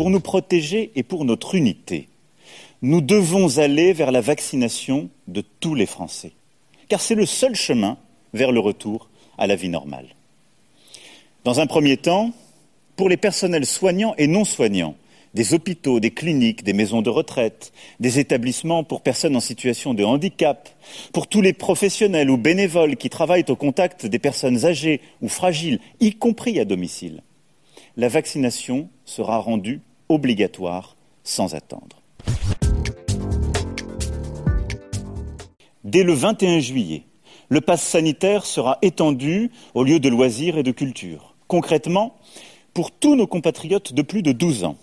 Pour 0.00 0.08
nous 0.08 0.20
protéger 0.20 0.92
et 0.96 1.02
pour 1.02 1.26
notre 1.26 1.54
unité, 1.54 2.08
nous 2.80 3.02
devons 3.02 3.58
aller 3.58 3.92
vers 3.92 4.12
la 4.12 4.22
vaccination 4.22 5.10
de 5.28 5.42
tous 5.60 5.74
les 5.74 5.84
Français, 5.84 6.32
car 6.88 7.02
c'est 7.02 7.14
le 7.14 7.26
seul 7.26 7.54
chemin 7.54 7.98
vers 8.32 8.50
le 8.50 8.60
retour 8.60 9.10
à 9.36 9.46
la 9.46 9.56
vie 9.56 9.68
normale. 9.68 10.06
Dans 11.44 11.60
un 11.60 11.66
premier 11.66 11.98
temps, 11.98 12.32
pour 12.96 13.10
les 13.10 13.18
personnels 13.18 13.66
soignants 13.66 14.14
et 14.16 14.26
non 14.26 14.46
soignants, 14.46 14.94
des 15.34 15.52
hôpitaux, 15.52 16.00
des 16.00 16.12
cliniques, 16.12 16.64
des 16.64 16.72
maisons 16.72 17.02
de 17.02 17.10
retraite, 17.10 17.70
des 18.00 18.18
établissements 18.18 18.84
pour 18.84 19.02
personnes 19.02 19.36
en 19.36 19.40
situation 19.40 19.92
de 19.92 20.02
handicap, 20.02 20.70
pour 21.12 21.26
tous 21.26 21.42
les 21.42 21.52
professionnels 21.52 22.30
ou 22.30 22.38
bénévoles 22.38 22.96
qui 22.96 23.10
travaillent 23.10 23.44
au 23.50 23.54
contact 23.54 24.06
des 24.06 24.18
personnes 24.18 24.64
âgées 24.64 25.02
ou 25.20 25.28
fragiles, 25.28 25.78
y 26.00 26.14
compris 26.14 26.58
à 26.58 26.64
domicile, 26.64 27.22
la 27.98 28.08
vaccination 28.08 28.88
sera 29.04 29.36
rendue 29.36 29.82
obligatoire 30.10 30.96
sans 31.24 31.54
attendre. 31.54 32.02
Dès 35.84 36.02
le 36.02 36.12
21 36.12 36.60
juillet, 36.60 37.04
le 37.48 37.60
pass 37.60 37.82
sanitaire 37.82 38.44
sera 38.44 38.78
étendu 38.82 39.50
aux 39.74 39.82
lieux 39.82 39.98
de 39.98 40.08
loisirs 40.08 40.58
et 40.58 40.62
de 40.62 40.70
culture. 40.70 41.34
Concrètement, 41.48 42.16
pour 42.74 42.90
tous 42.90 43.16
nos 43.16 43.26
compatriotes 43.26 43.92
de 43.92 44.02
plus 44.02 44.22
de 44.22 44.32
12 44.32 44.64
ans, 44.64 44.76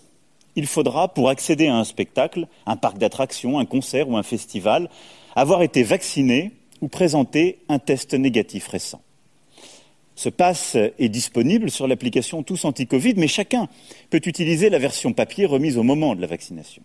il 0.55 0.65
faudra, 0.65 1.07
pour 1.13 1.29
accéder 1.29 1.67
à 1.67 1.75
un 1.75 1.83
spectacle, 1.83 2.47
un 2.65 2.77
parc 2.77 2.97
d'attractions, 2.97 3.59
un 3.59 3.65
concert 3.65 4.09
ou 4.09 4.17
un 4.17 4.23
festival, 4.23 4.89
avoir 5.35 5.61
été 5.61 5.83
vacciné 5.83 6.51
ou 6.81 6.87
présenter 6.87 7.59
un 7.69 7.77
test 7.77 8.15
négatif 8.15 8.67
récent. 8.67 9.01
Ce 10.17 10.29
pass 10.29 10.75
est 10.97 11.09
disponible 11.09 11.69
sur 11.69 11.87
l'application 11.87 12.41
Tous 12.41 12.65
Anti-Covid, 12.65 13.13
mais 13.17 13.27
chacun 13.27 13.69
peut 14.09 14.19
utiliser 14.25 14.71
la 14.71 14.79
version 14.79 15.13
papier 15.13 15.45
remise 15.45 15.77
au 15.77 15.83
moment 15.83 16.15
de 16.15 16.21
la 16.21 16.25
vaccination. 16.25 16.81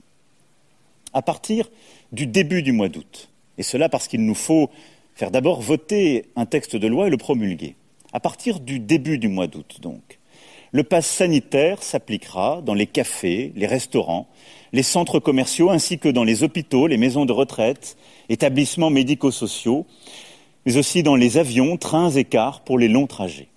À 1.15 1.23
partir 1.23 1.71
du 2.13 2.27
début 2.27 2.63
du 2.63 2.73
mois 2.73 2.91
d'août, 2.91 3.31
et 3.57 3.63
cela 3.63 3.89
parce 3.89 4.07
qu'il 4.07 4.23
nous 4.27 4.35
faut 4.35 4.69
faire 5.15 5.31
d'abord 5.31 5.63
voter 5.63 6.27
un 6.37 6.45
texte 6.45 6.77
de 6.77 6.87
loi 6.87 7.07
et 7.07 7.11
le 7.11 7.17
promulguer. 7.17 7.75
À 8.13 8.21
partir 8.21 8.61
du 8.61 8.79
début 8.79 9.17
du 9.17 9.29
mois 9.29 9.47
d'août, 9.47 9.79
donc, 9.81 10.19
le 10.73 10.85
pass 10.85 11.07
sanitaire 11.07 11.83
s'appliquera 11.83 12.61
dans 12.61 12.75
les 12.75 12.87
cafés, 12.87 13.53
les 13.57 13.67
restaurants, 13.67 14.29
les 14.75 14.83
centres 14.83 15.21
commerciaux, 15.21 15.71
ainsi 15.71 15.99
que 15.99 16.11
dans 16.11 16.25
les 16.25 16.43
hôpitaux, 16.43 16.87
les 16.87 16.99
maisons 16.99 17.25
de 17.25 17.33
retraite, 17.33 17.97
établissements 18.29 18.91
médico-sociaux, 18.91 19.87
mais 20.65 20.77
aussi 20.77 21.03
dans 21.03 21.17
les 21.17 21.39
avions, 21.39 21.77
trains 21.77 22.11
et 22.11 22.25
cars 22.25 22.61
pour 22.61 22.79
les 22.79 22.89
longs 22.89 23.07
trajets. 23.07 23.49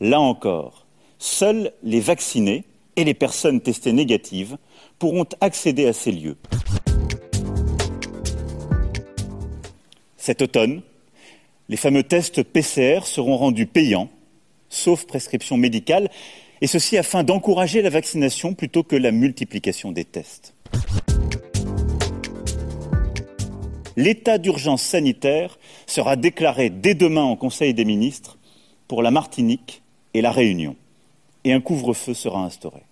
Là 0.00 0.20
encore, 0.20 0.86
seuls 1.18 1.72
les 1.82 2.00
vaccinés 2.00 2.64
et 2.96 3.04
les 3.04 3.14
personnes 3.14 3.60
testées 3.60 3.92
négatives 3.92 4.56
pourront 4.98 5.26
accéder 5.40 5.86
à 5.86 5.92
ces 5.92 6.12
lieux. 6.12 6.36
Cet 10.16 10.42
automne, 10.42 10.82
les 11.68 11.76
fameux 11.76 12.02
tests 12.02 12.42
PCR 12.42 13.00
seront 13.06 13.36
rendus 13.36 13.66
payants, 13.66 14.08
sauf 14.68 15.06
prescription 15.06 15.56
médicale, 15.56 16.10
et 16.60 16.68
ceci 16.68 16.96
afin 16.96 17.24
d'encourager 17.24 17.82
la 17.82 17.90
vaccination 17.90 18.54
plutôt 18.54 18.84
que 18.84 18.94
la 18.94 19.10
multiplication 19.10 19.90
des 19.90 20.04
tests. 20.04 20.54
L'état 23.96 24.38
d'urgence 24.38 24.82
sanitaire 24.82 25.58
sera 25.86 26.16
déclaré 26.16 26.70
dès 26.70 26.94
demain 26.94 27.22
en 27.22 27.36
Conseil 27.36 27.74
des 27.74 27.84
ministres 27.84 28.38
pour 28.88 29.02
la 29.02 29.10
Martinique 29.10 29.82
et 30.14 30.22
la 30.22 30.30
Réunion, 30.30 30.76
et 31.44 31.52
un 31.52 31.60
couvre-feu 31.60 32.14
sera 32.14 32.44
instauré. 32.44 32.82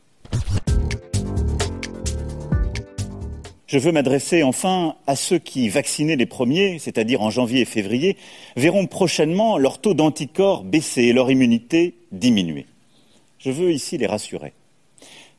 Je 3.67 3.79
veux 3.79 3.93
m'adresser 3.93 4.43
enfin 4.43 4.97
à 5.07 5.15
ceux 5.15 5.39
qui, 5.39 5.69
vaccinés 5.69 6.17
les 6.17 6.27
premiers, 6.27 6.81
c'est-à-dire 6.81 7.23
en 7.23 7.31
janvier 7.31 7.61
et 7.61 7.65
février, 7.65 8.17
verront 8.57 8.87
prochainement 8.87 9.59
leur 9.59 9.81
taux 9.81 9.95
d'anticorps 9.95 10.65
baisser 10.65 11.03
et 11.05 11.13
leur 11.13 11.31
immunité 11.31 11.95
diminuer. 12.11 12.67
Je 13.39 13.51
veux 13.51 13.71
ici 13.71 13.97
les 13.97 14.07
rassurer. 14.07 14.53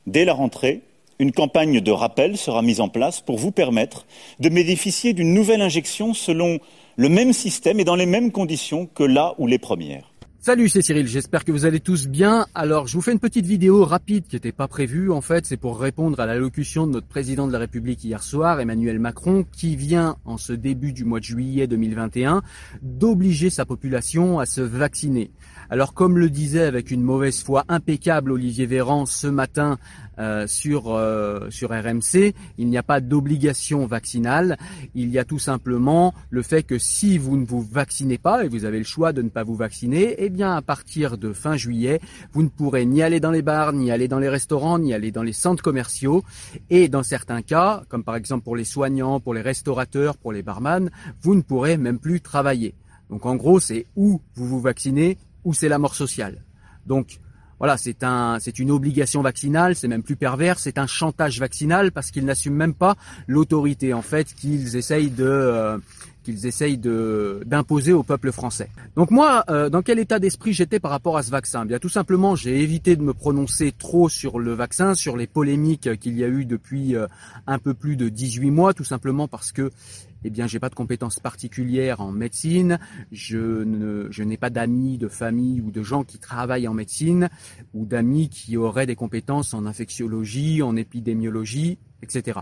Dès 0.07 0.23
la 0.23 0.33
rentrée, 0.33 0.81
une 1.21 1.31
campagne 1.31 1.81
de 1.81 1.91
rappel 1.91 2.35
sera 2.35 2.63
mise 2.63 2.81
en 2.81 2.89
place 2.89 3.21
pour 3.21 3.37
vous 3.37 3.51
permettre 3.51 4.07
de 4.39 4.49
bénéficier 4.49 5.13
d'une 5.13 5.35
nouvelle 5.35 5.61
injection 5.61 6.15
selon 6.15 6.57
le 6.95 7.09
même 7.09 7.31
système 7.31 7.79
et 7.79 7.83
dans 7.83 7.95
les 7.95 8.07
mêmes 8.07 8.31
conditions 8.31 8.87
que 8.87 9.03
là 9.03 9.35
où 9.37 9.45
les 9.45 9.59
premières. 9.59 10.11
Salut, 10.39 10.69
c'est 10.69 10.81
Cyril, 10.81 11.07
j'espère 11.07 11.45
que 11.45 11.51
vous 11.51 11.67
allez 11.67 11.79
tous 11.79 12.07
bien. 12.07 12.47
Alors, 12.55 12.87
je 12.87 12.95
vous 12.95 13.03
fais 13.03 13.11
une 13.11 13.19
petite 13.19 13.45
vidéo 13.45 13.85
rapide 13.85 14.25
qui 14.27 14.35
n'était 14.35 14.51
pas 14.51 14.67
prévue. 14.67 15.11
En 15.11 15.21
fait, 15.21 15.45
c'est 15.45 15.55
pour 15.55 15.79
répondre 15.79 16.19
à 16.19 16.25
l'allocution 16.25 16.87
de 16.87 16.93
notre 16.93 17.05
président 17.05 17.45
de 17.45 17.53
la 17.53 17.59
République 17.59 18.03
hier 18.03 18.23
soir, 18.23 18.59
Emmanuel 18.59 18.97
Macron, 18.97 19.45
qui 19.55 19.75
vient, 19.75 20.17
en 20.25 20.37
ce 20.37 20.53
début 20.53 20.93
du 20.93 21.05
mois 21.05 21.19
de 21.19 21.25
juillet 21.25 21.67
2021, 21.67 22.41
d'obliger 22.81 23.51
sa 23.51 23.65
population 23.65 24.39
à 24.39 24.47
se 24.47 24.61
vacciner. 24.61 25.29
Alors, 25.71 25.93
comme 25.93 26.17
le 26.17 26.29
disait 26.29 26.65
avec 26.65 26.91
une 26.91 27.01
mauvaise 27.01 27.41
foi 27.41 27.63
impeccable 27.69 28.33
Olivier 28.33 28.65
Véran 28.65 29.05
ce 29.05 29.27
matin 29.27 29.77
euh, 30.19 30.45
sur 30.45 30.93
euh, 30.93 31.49
sur 31.49 31.69
RMC, 31.69 32.33
il 32.57 32.67
n'y 32.67 32.77
a 32.77 32.83
pas 32.83 32.99
d'obligation 32.99 33.85
vaccinale. 33.85 34.57
Il 34.95 35.09
y 35.11 35.17
a 35.17 35.23
tout 35.23 35.39
simplement 35.39 36.13
le 36.29 36.41
fait 36.41 36.63
que 36.63 36.77
si 36.77 37.17
vous 37.17 37.37
ne 37.37 37.45
vous 37.45 37.61
vaccinez 37.61 38.17
pas 38.17 38.43
et 38.43 38.49
vous 38.49 38.65
avez 38.65 38.79
le 38.79 38.83
choix 38.83 39.13
de 39.13 39.21
ne 39.21 39.29
pas 39.29 39.43
vous 39.43 39.55
vacciner, 39.55 40.15
eh 40.17 40.29
bien 40.29 40.53
à 40.53 40.61
partir 40.61 41.17
de 41.17 41.31
fin 41.31 41.55
juillet, 41.55 42.01
vous 42.33 42.43
ne 42.43 42.49
pourrez 42.49 42.85
ni 42.85 43.01
aller 43.01 43.21
dans 43.21 43.31
les 43.31 43.41
bars, 43.41 43.71
ni 43.71 43.91
aller 43.91 44.09
dans 44.09 44.19
les 44.19 44.27
restaurants, 44.27 44.77
ni 44.77 44.93
aller 44.93 45.11
dans 45.11 45.23
les 45.23 45.31
centres 45.31 45.63
commerciaux. 45.63 46.21
Et 46.69 46.89
dans 46.89 47.03
certains 47.03 47.43
cas, 47.43 47.83
comme 47.87 48.03
par 48.03 48.17
exemple 48.17 48.43
pour 48.43 48.57
les 48.57 48.65
soignants, 48.65 49.21
pour 49.21 49.33
les 49.33 49.41
restaurateurs, 49.41 50.17
pour 50.17 50.33
les 50.33 50.43
barman, 50.43 50.89
vous 51.21 51.33
ne 51.33 51.41
pourrez 51.41 51.77
même 51.77 51.97
plus 51.97 52.19
travailler. 52.19 52.75
Donc 53.09 53.25
en 53.25 53.35
gros, 53.35 53.61
c'est 53.61 53.85
où 53.95 54.21
vous 54.35 54.47
vous 54.47 54.61
vaccinez, 54.61 55.17
ou 55.43 55.53
c'est 55.53 55.69
la 55.69 55.79
mort 55.79 55.95
sociale. 55.95 56.43
Donc 56.85 57.19
voilà, 57.61 57.77
c'est 57.77 58.03
un, 58.03 58.39
c'est 58.39 58.57
une 58.57 58.71
obligation 58.71 59.21
vaccinale, 59.21 59.75
c'est 59.75 59.87
même 59.87 60.01
plus 60.01 60.15
pervers, 60.15 60.57
c'est 60.57 60.79
un 60.79 60.87
chantage 60.87 61.39
vaccinal 61.39 61.91
parce 61.91 62.09
qu'ils 62.09 62.25
n'assument 62.25 62.55
même 62.55 62.73
pas 62.73 62.95
l'autorité 63.27 63.93
en 63.93 64.01
fait 64.01 64.33
qu'ils 64.33 64.75
essayent 64.75 65.11
de, 65.11 65.23
euh, 65.23 65.77
qu'ils 66.23 66.47
essayent 66.47 66.79
de 66.79 67.43
d'imposer 67.45 67.93
au 67.93 68.01
peuple 68.01 68.31
français. 68.31 68.69
Donc 68.95 69.11
moi, 69.11 69.43
euh, 69.51 69.69
dans 69.69 69.83
quel 69.83 69.99
état 69.99 70.17
d'esprit 70.17 70.53
j'étais 70.53 70.79
par 70.79 70.89
rapport 70.89 71.17
à 71.17 71.21
ce 71.21 71.29
vaccin? 71.29 71.65
Bien 71.65 71.77
tout 71.77 71.87
simplement, 71.87 72.35
j'ai 72.35 72.63
évité 72.63 72.95
de 72.95 73.03
me 73.03 73.13
prononcer 73.13 73.71
trop 73.77 74.09
sur 74.09 74.39
le 74.39 74.53
vaccin, 74.53 74.95
sur 74.95 75.15
les 75.15 75.27
polémiques 75.27 75.99
qu'il 75.99 76.17
y 76.17 76.23
a 76.23 76.27
eu 76.27 76.45
depuis 76.45 76.95
euh, 76.95 77.05
un 77.45 77.59
peu 77.59 77.75
plus 77.75 77.95
de 77.95 78.09
18 78.09 78.49
mois, 78.49 78.73
tout 78.73 78.83
simplement 78.83 79.27
parce 79.27 79.51
que 79.51 79.69
eh 80.23 80.29
bien, 80.29 80.47
j'ai 80.47 80.59
pas 80.59 80.69
de 80.69 80.75
compétences 80.75 81.19
particulières 81.19 82.01
en 82.01 82.11
médecine. 82.11 82.79
Je 83.11 83.63
ne, 83.63 84.07
je 84.11 84.23
n'ai 84.23 84.37
pas 84.37 84.49
d'amis, 84.49 84.97
de 84.97 85.07
famille 85.07 85.61
ou 85.61 85.71
de 85.71 85.83
gens 85.83 86.03
qui 86.03 86.19
travaillent 86.19 86.67
en 86.67 86.73
médecine 86.73 87.29
ou 87.73 87.85
d'amis 87.85 88.29
qui 88.29 88.57
auraient 88.57 88.85
des 88.85 88.95
compétences 88.95 89.53
en 89.53 89.65
infectiologie, 89.65 90.61
en 90.61 90.75
épidémiologie, 90.75 91.77
etc. 92.03 92.41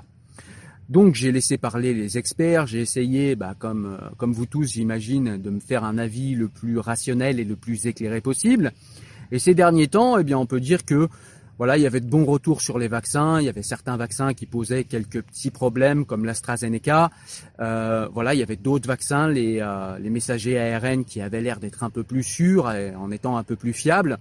Donc 0.90 1.14
j'ai 1.14 1.31
laissé 1.31 1.60
parler 1.60 1.94
les 1.94 2.18
experts, 2.18 2.66
j'ai 2.66 2.81
essayé, 2.81 3.36
bah, 3.36 3.54
comme, 3.58 3.98
euh, 4.02 4.10
comme 4.18 4.34
vous 4.34 4.48
tous 4.48 4.74
j'imagine, 4.74 5.38
de 5.38 5.50
me 5.52 5.60
faire 5.60 5.84
un 5.84 6.00
avis 6.00 6.34
le 6.34 6.48
plus 6.48 6.80
rationnel 6.80 7.40
et 7.40 7.44
le 7.44 7.56
plus 7.56 7.86
éclairé 7.86 8.22
possible. 8.22 8.72
Et 9.32 9.38
ces 9.38 9.54
derniers 9.54 9.88
temps, 9.88 10.18
eh 10.18 10.24
bien, 10.24 10.40
on 10.40 10.48
peut 10.48 10.60
dire 10.60 10.86
que 10.86 11.08
voilà, 11.60 11.78
il 11.78 11.84
y 11.84 11.86
avait 11.86 12.00
de 12.00 12.10
bons 12.10 12.26
retours 12.26 12.62
sur 12.62 12.80
les 12.80 12.88
vaccins. 12.88 13.40
Il 13.42 13.46
y 13.46 13.50
avait 13.50 13.64
certains 13.64 13.98
vaccins 13.98 14.34
qui 14.34 14.46
posaient 14.46 14.86
quelques 14.86 15.22
petits 15.22 15.52
problèmes, 15.52 16.06
comme 16.06 16.24
l'AstraZeneca. 16.24 17.12
Euh, 17.60 18.08
voilà, 18.14 18.34
il 18.34 18.40
y 18.40 18.44
avait 18.44 18.56
d'autres 18.56 18.88
vaccins, 18.88 19.28
les, 19.28 19.60
euh, 19.62 20.00
les 20.00 20.10
messagers 20.10 20.58
ARN, 20.58 21.04
qui 21.04 21.20
avaient 21.20 21.42
l'air 21.42 21.60
d'être 21.60 21.84
un 21.84 21.90
peu 21.90 22.04
plus 22.04 22.24
sûrs, 22.24 22.74
en 22.98 23.12
étant 23.12 23.38
un 23.38 23.44
peu 23.44 23.58
plus 23.58 23.74
fiables. 23.74 24.20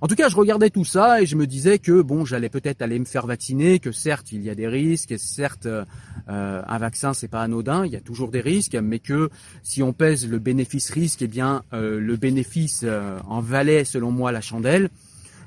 En 0.00 0.08
tout 0.08 0.14
cas, 0.14 0.30
je 0.30 0.36
regardais 0.36 0.70
tout 0.70 0.86
ça 0.86 1.20
et 1.20 1.26
je 1.26 1.36
me 1.36 1.46
disais 1.46 1.78
que 1.78 2.00
bon, 2.00 2.24
j'allais 2.24 2.48
peut-être 2.48 2.80
aller 2.80 2.98
me 2.98 3.04
faire 3.04 3.26
vacciner, 3.26 3.78
que 3.78 3.92
certes 3.92 4.32
il 4.32 4.42
y 4.42 4.48
a 4.48 4.54
des 4.54 4.66
risques, 4.66 5.12
et 5.12 5.18
certes 5.18 5.66
euh, 5.66 5.84
un 6.26 6.78
vaccin 6.78 7.12
c'est 7.12 7.28
pas 7.28 7.42
anodin, 7.42 7.84
il 7.84 7.92
y 7.92 7.96
a 7.96 8.00
toujours 8.00 8.30
des 8.30 8.40
risques, 8.40 8.74
mais 8.76 8.98
que 8.98 9.28
si 9.62 9.82
on 9.82 9.92
pèse 9.92 10.26
le 10.26 10.38
bénéfice-risque, 10.38 11.20
eh 11.22 11.28
bien 11.28 11.62
euh, 11.74 12.00
le 12.00 12.16
bénéfice 12.16 12.86
en 13.28 13.40
valait 13.40 13.84
selon 13.84 14.10
moi 14.10 14.32
la 14.32 14.40
chandelle. 14.40 14.88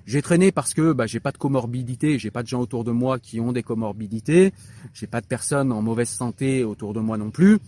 J'ai 0.05 0.21
traîné 0.21 0.51
parce 0.51 0.73
que 0.73 0.93
bah, 0.93 1.07
j'ai 1.07 1.19
pas 1.19 1.31
de 1.31 1.37
comorbidité, 1.37 2.19
j'ai 2.19 2.29
pas 2.29 2.43
de 2.43 2.47
gens 2.47 2.61
autour 2.61 2.83
de 2.83 2.91
moi 2.91 3.17
qui 3.17 3.39
ont 3.39 3.51
des 3.51 3.63
comorbidités, 3.63 4.53
j'ai 4.93 5.07
pas 5.07 5.19
de 5.19 5.25
personnes 5.25 5.71
en 5.71 5.81
mauvaise 5.81 6.09
santé 6.09 6.63
autour 6.63 6.93
de 6.93 6.99
moi 6.99 7.17
non 7.17 7.31
plus. 7.31 7.59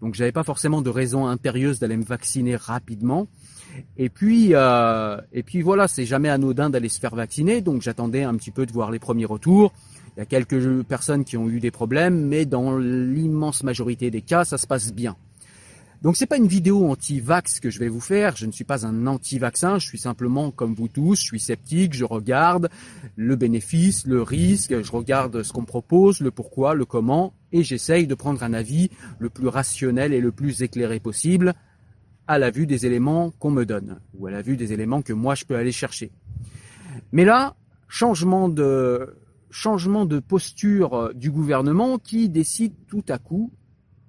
Donc 0.00 0.14
j'avais 0.14 0.32
pas 0.32 0.42
forcément 0.42 0.82
de 0.82 0.90
raison 0.90 1.26
impérieuse 1.26 1.78
d'aller 1.78 1.96
me 1.96 2.04
vacciner 2.04 2.56
rapidement. 2.56 3.28
Et 3.96 4.08
puis 4.08 4.50
euh, 4.52 5.20
et 5.32 5.42
puis 5.42 5.62
voilà, 5.62 5.86
c'est 5.86 6.06
jamais 6.06 6.28
anodin 6.28 6.70
d'aller 6.70 6.88
se 6.88 6.98
faire 6.98 7.14
vacciner, 7.14 7.60
donc 7.60 7.82
j'attendais 7.82 8.22
un 8.22 8.34
petit 8.34 8.50
peu 8.50 8.66
de 8.66 8.72
voir 8.72 8.90
les 8.90 8.98
premiers 8.98 9.26
retours. 9.26 9.72
Il 10.16 10.20
y 10.20 10.22
a 10.22 10.26
quelques 10.26 10.82
personnes 10.82 11.24
qui 11.24 11.36
ont 11.36 11.48
eu 11.48 11.60
des 11.60 11.70
problèmes, 11.70 12.26
mais 12.26 12.46
dans 12.46 12.76
l'immense 12.76 13.62
majorité 13.62 14.10
des 14.10 14.22
cas, 14.22 14.44
ça 14.44 14.58
se 14.58 14.66
passe 14.66 14.92
bien. 14.92 15.16
Donc 16.02 16.16
c'est 16.16 16.26
pas 16.26 16.36
une 16.36 16.48
vidéo 16.48 16.90
anti-vax 16.90 17.60
que 17.60 17.70
je 17.70 17.78
vais 17.78 17.88
vous 17.88 18.00
faire, 18.00 18.34
je 18.34 18.46
ne 18.46 18.50
suis 18.50 18.64
pas 18.64 18.84
un 18.84 19.06
anti-vaccin, 19.06 19.78
je 19.78 19.86
suis 19.86 19.98
simplement 19.98 20.50
comme 20.50 20.74
vous 20.74 20.88
tous, 20.88 21.20
je 21.20 21.24
suis 21.24 21.38
sceptique, 21.38 21.94
je 21.94 22.04
regarde 22.04 22.70
le 23.14 23.36
bénéfice, 23.36 24.04
le 24.04 24.20
risque, 24.20 24.82
je 24.82 24.90
regarde 24.90 25.44
ce 25.44 25.52
qu'on 25.52 25.64
propose, 25.64 26.18
le 26.18 26.32
pourquoi, 26.32 26.74
le 26.74 26.84
comment, 26.84 27.34
et 27.52 27.62
j'essaye 27.62 28.08
de 28.08 28.16
prendre 28.16 28.42
un 28.42 28.52
avis 28.52 28.90
le 29.20 29.30
plus 29.30 29.46
rationnel 29.46 30.12
et 30.12 30.20
le 30.20 30.32
plus 30.32 30.62
éclairé 30.62 30.98
possible 30.98 31.54
à 32.26 32.40
la 32.40 32.50
vue 32.50 32.66
des 32.66 32.84
éléments 32.84 33.30
qu'on 33.38 33.52
me 33.52 33.64
donne, 33.64 34.00
ou 34.18 34.26
à 34.26 34.32
la 34.32 34.42
vue 34.42 34.56
des 34.56 34.72
éléments 34.72 35.02
que 35.02 35.12
moi 35.12 35.36
je 35.36 35.44
peux 35.44 35.54
aller 35.54 35.70
chercher. 35.70 36.10
Mais 37.12 37.24
là, 37.24 37.54
changement 37.86 38.48
de, 38.48 39.14
changement 39.50 40.04
de 40.04 40.18
posture 40.18 41.14
du 41.14 41.30
gouvernement 41.30 41.98
qui 41.98 42.28
décide 42.28 42.74
tout 42.88 43.04
à 43.08 43.18
coup 43.18 43.52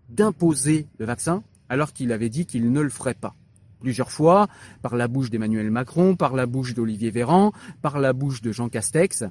d'imposer 0.09 0.87
le 0.97 1.05
vaccin 1.05 1.43
alors 1.69 1.93
qu'il 1.93 2.11
avait 2.11 2.29
dit 2.29 2.45
qu'il 2.45 2.71
ne 2.71 2.81
le 2.81 2.89
ferait 2.89 3.13
pas. 3.13 3.35
Plusieurs 3.79 4.11
fois, 4.11 4.47
par 4.81 4.95
la 4.95 5.07
bouche 5.07 5.29
d'Emmanuel 5.29 5.69
Macron, 5.69 6.15
par 6.15 6.35
la 6.35 6.45
bouche 6.45 6.73
d'Olivier 6.73 7.11
Véran, 7.11 7.51
par 7.81 7.99
la 7.99 8.13
bouche 8.13 8.41
de 8.41 8.51
Jean 8.51 8.69
Castex. 8.69 9.25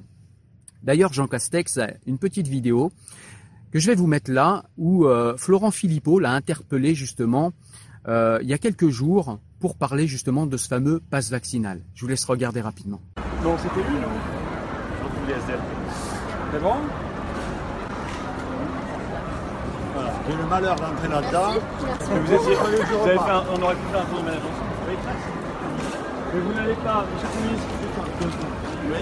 D'ailleurs, 0.83 1.13
Jean 1.13 1.27
Castex 1.27 1.77
a 1.77 1.91
une 2.05 2.19
petite 2.19 2.47
vidéo 2.47 2.91
que 3.71 3.79
je 3.79 3.87
vais 3.87 3.95
vous 3.95 4.05
mettre 4.05 4.31
là, 4.31 4.65
où 4.77 5.07
euh, 5.07 5.35
Florent 5.37 5.71
Philippot 5.71 6.19
l'a 6.19 6.33
interpellé 6.33 6.93
justement 6.93 7.51
euh, 8.07 8.39
il 8.41 8.49
y 8.49 8.53
a 8.53 8.57
quelques 8.57 8.89
jours 8.89 9.39
pour 9.59 9.77
parler 9.77 10.07
justement 10.07 10.45
de 10.45 10.57
ce 10.57 10.67
fameux 10.67 10.99
passe 11.09 11.31
vaccinal. 11.31 11.81
Je 11.95 12.01
vous 12.01 12.07
laisse 12.07 12.25
regarder 12.25 12.61
rapidement. 12.61 13.01
Non, 13.43 13.57
c'était 13.57 13.89
lui, 13.89 13.97
non? 13.99 14.09
C'est 16.51 16.61
bon? 16.61 16.75
J'ai 20.27 20.35
le 20.37 20.45
malheur 20.45 20.75
d'entrer 20.75 21.07
là-dedans. 21.09 21.59
Vous 21.81 22.33
étiez, 22.33 22.55
vous 22.55 23.07
avez 23.07 23.17
fait 23.17 23.31
un, 23.31 23.43
on 23.51 23.61
aurait 23.61 23.75
pu 23.75 23.87
faire 23.91 24.01
un 24.01 24.05
tour 24.05 24.19
de 24.19 24.25
management. 24.25 24.55
Oui. 24.87 24.95
Mais 26.33 26.39
vous 26.39 26.53
n'allez 26.53 26.75
pas, 26.75 27.03
cher 27.19 27.29
ministre, 27.43 27.67
oui. 28.87 29.01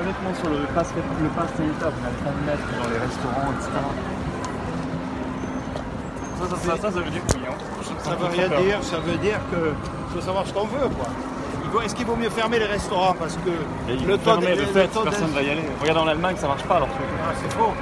Honnêtement, 0.00 0.34
sur 0.40 0.50
le 0.50 0.66
pass, 0.74 0.88
le 0.96 1.28
pass 1.28 1.50
sanitaire, 1.56 1.90
vous 1.90 2.02
n'allez 2.02 2.22
pas 2.24 2.30
le 2.30 2.42
mettre 2.46 2.66
dans 2.76 2.90
les 2.90 2.98
restaurants, 2.98 3.52
etc. 3.54 3.70
Ça, 6.38 6.44
ça, 6.48 6.56
ça, 6.56 6.82
ça, 6.82 6.90
ça 6.90 7.00
veut 7.00 7.10
dire 7.10 7.22
oui. 7.34 7.42
Hein. 7.46 7.54
Ça 8.02 8.14
veut 8.16 8.26
rien 8.26 8.48
dire, 8.48 8.82
ça 8.82 8.98
veut 8.98 9.16
dire 9.18 9.38
que 9.52 9.72
faut 10.12 10.20
savoir 10.20 10.46
ce 10.46 10.52
qu'on 10.52 10.66
veut, 10.66 10.88
quoi. 10.88 11.84
Est-ce 11.84 11.94
qu'il 11.94 12.06
vaut 12.06 12.16
mieux 12.16 12.30
fermer 12.30 12.58
les 12.58 12.66
restaurants 12.66 13.14
parce 13.16 13.36
que 13.36 13.50
le 13.50 14.18
taux 14.18 14.36
de, 14.38 14.46
le 14.46 14.56
fait, 14.56 14.88
personne 14.88 15.30
ne 15.30 15.34
va 15.34 15.42
y 15.42 15.50
aller. 15.50 15.62
Regardez 15.80 16.00
en 16.00 16.08
Allemagne, 16.08 16.36
ça 16.36 16.48
marche 16.48 16.64
pas 16.64 16.76
alors. 16.76 16.88
Ah, 17.22 17.32
c'est 17.40 17.52
faux. 17.52 17.72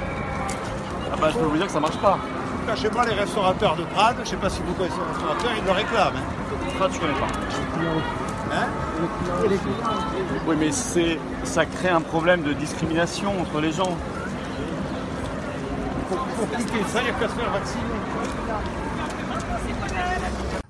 Ah 1.19 1.25
bah, 1.25 1.31
je 1.33 1.37
peux 1.37 1.45
vous 1.45 1.57
dire 1.57 1.65
que 1.65 1.71
ça 1.73 1.81
marche 1.81 1.97
pas. 1.97 2.17
Chez 2.77 2.89
moi, 2.91 3.05
les 3.05 3.13
restaurateurs 3.13 3.75
de 3.75 3.83
Prades, 3.83 4.15
je 4.19 4.21
ne 4.21 4.25
sais 4.25 4.35
pas 4.37 4.49
si 4.49 4.61
vous 4.65 4.73
connaissez 4.73 4.95
les 4.95 5.11
restaurateurs, 5.11 5.51
ils 5.57 5.65
le 5.65 5.71
réclament. 5.71 6.15
Hein. 6.15 6.71
Prades, 6.77 6.93
je 6.93 6.99
connais 6.99 7.13
pas. 7.13 7.27
Hein 8.55 8.67
oui, 10.47 10.55
mais 10.57 10.71
c'est, 10.71 11.19
ça 11.43 11.65
crée 11.65 11.89
un 11.89 11.99
problème 11.99 12.43
de 12.43 12.53
discrimination 12.53 13.33
entre 13.41 13.59
les 13.59 13.73
gens. 13.73 13.97
Pour, 16.07 16.49
cliquer 16.51 16.85
ça, 16.87 17.01
il 17.01 17.03
n'y 17.03 17.09
a 17.09 17.13
qu'à 17.13 17.27
se 17.27 17.33
faire 17.33 17.51
vacciner. 17.51 17.83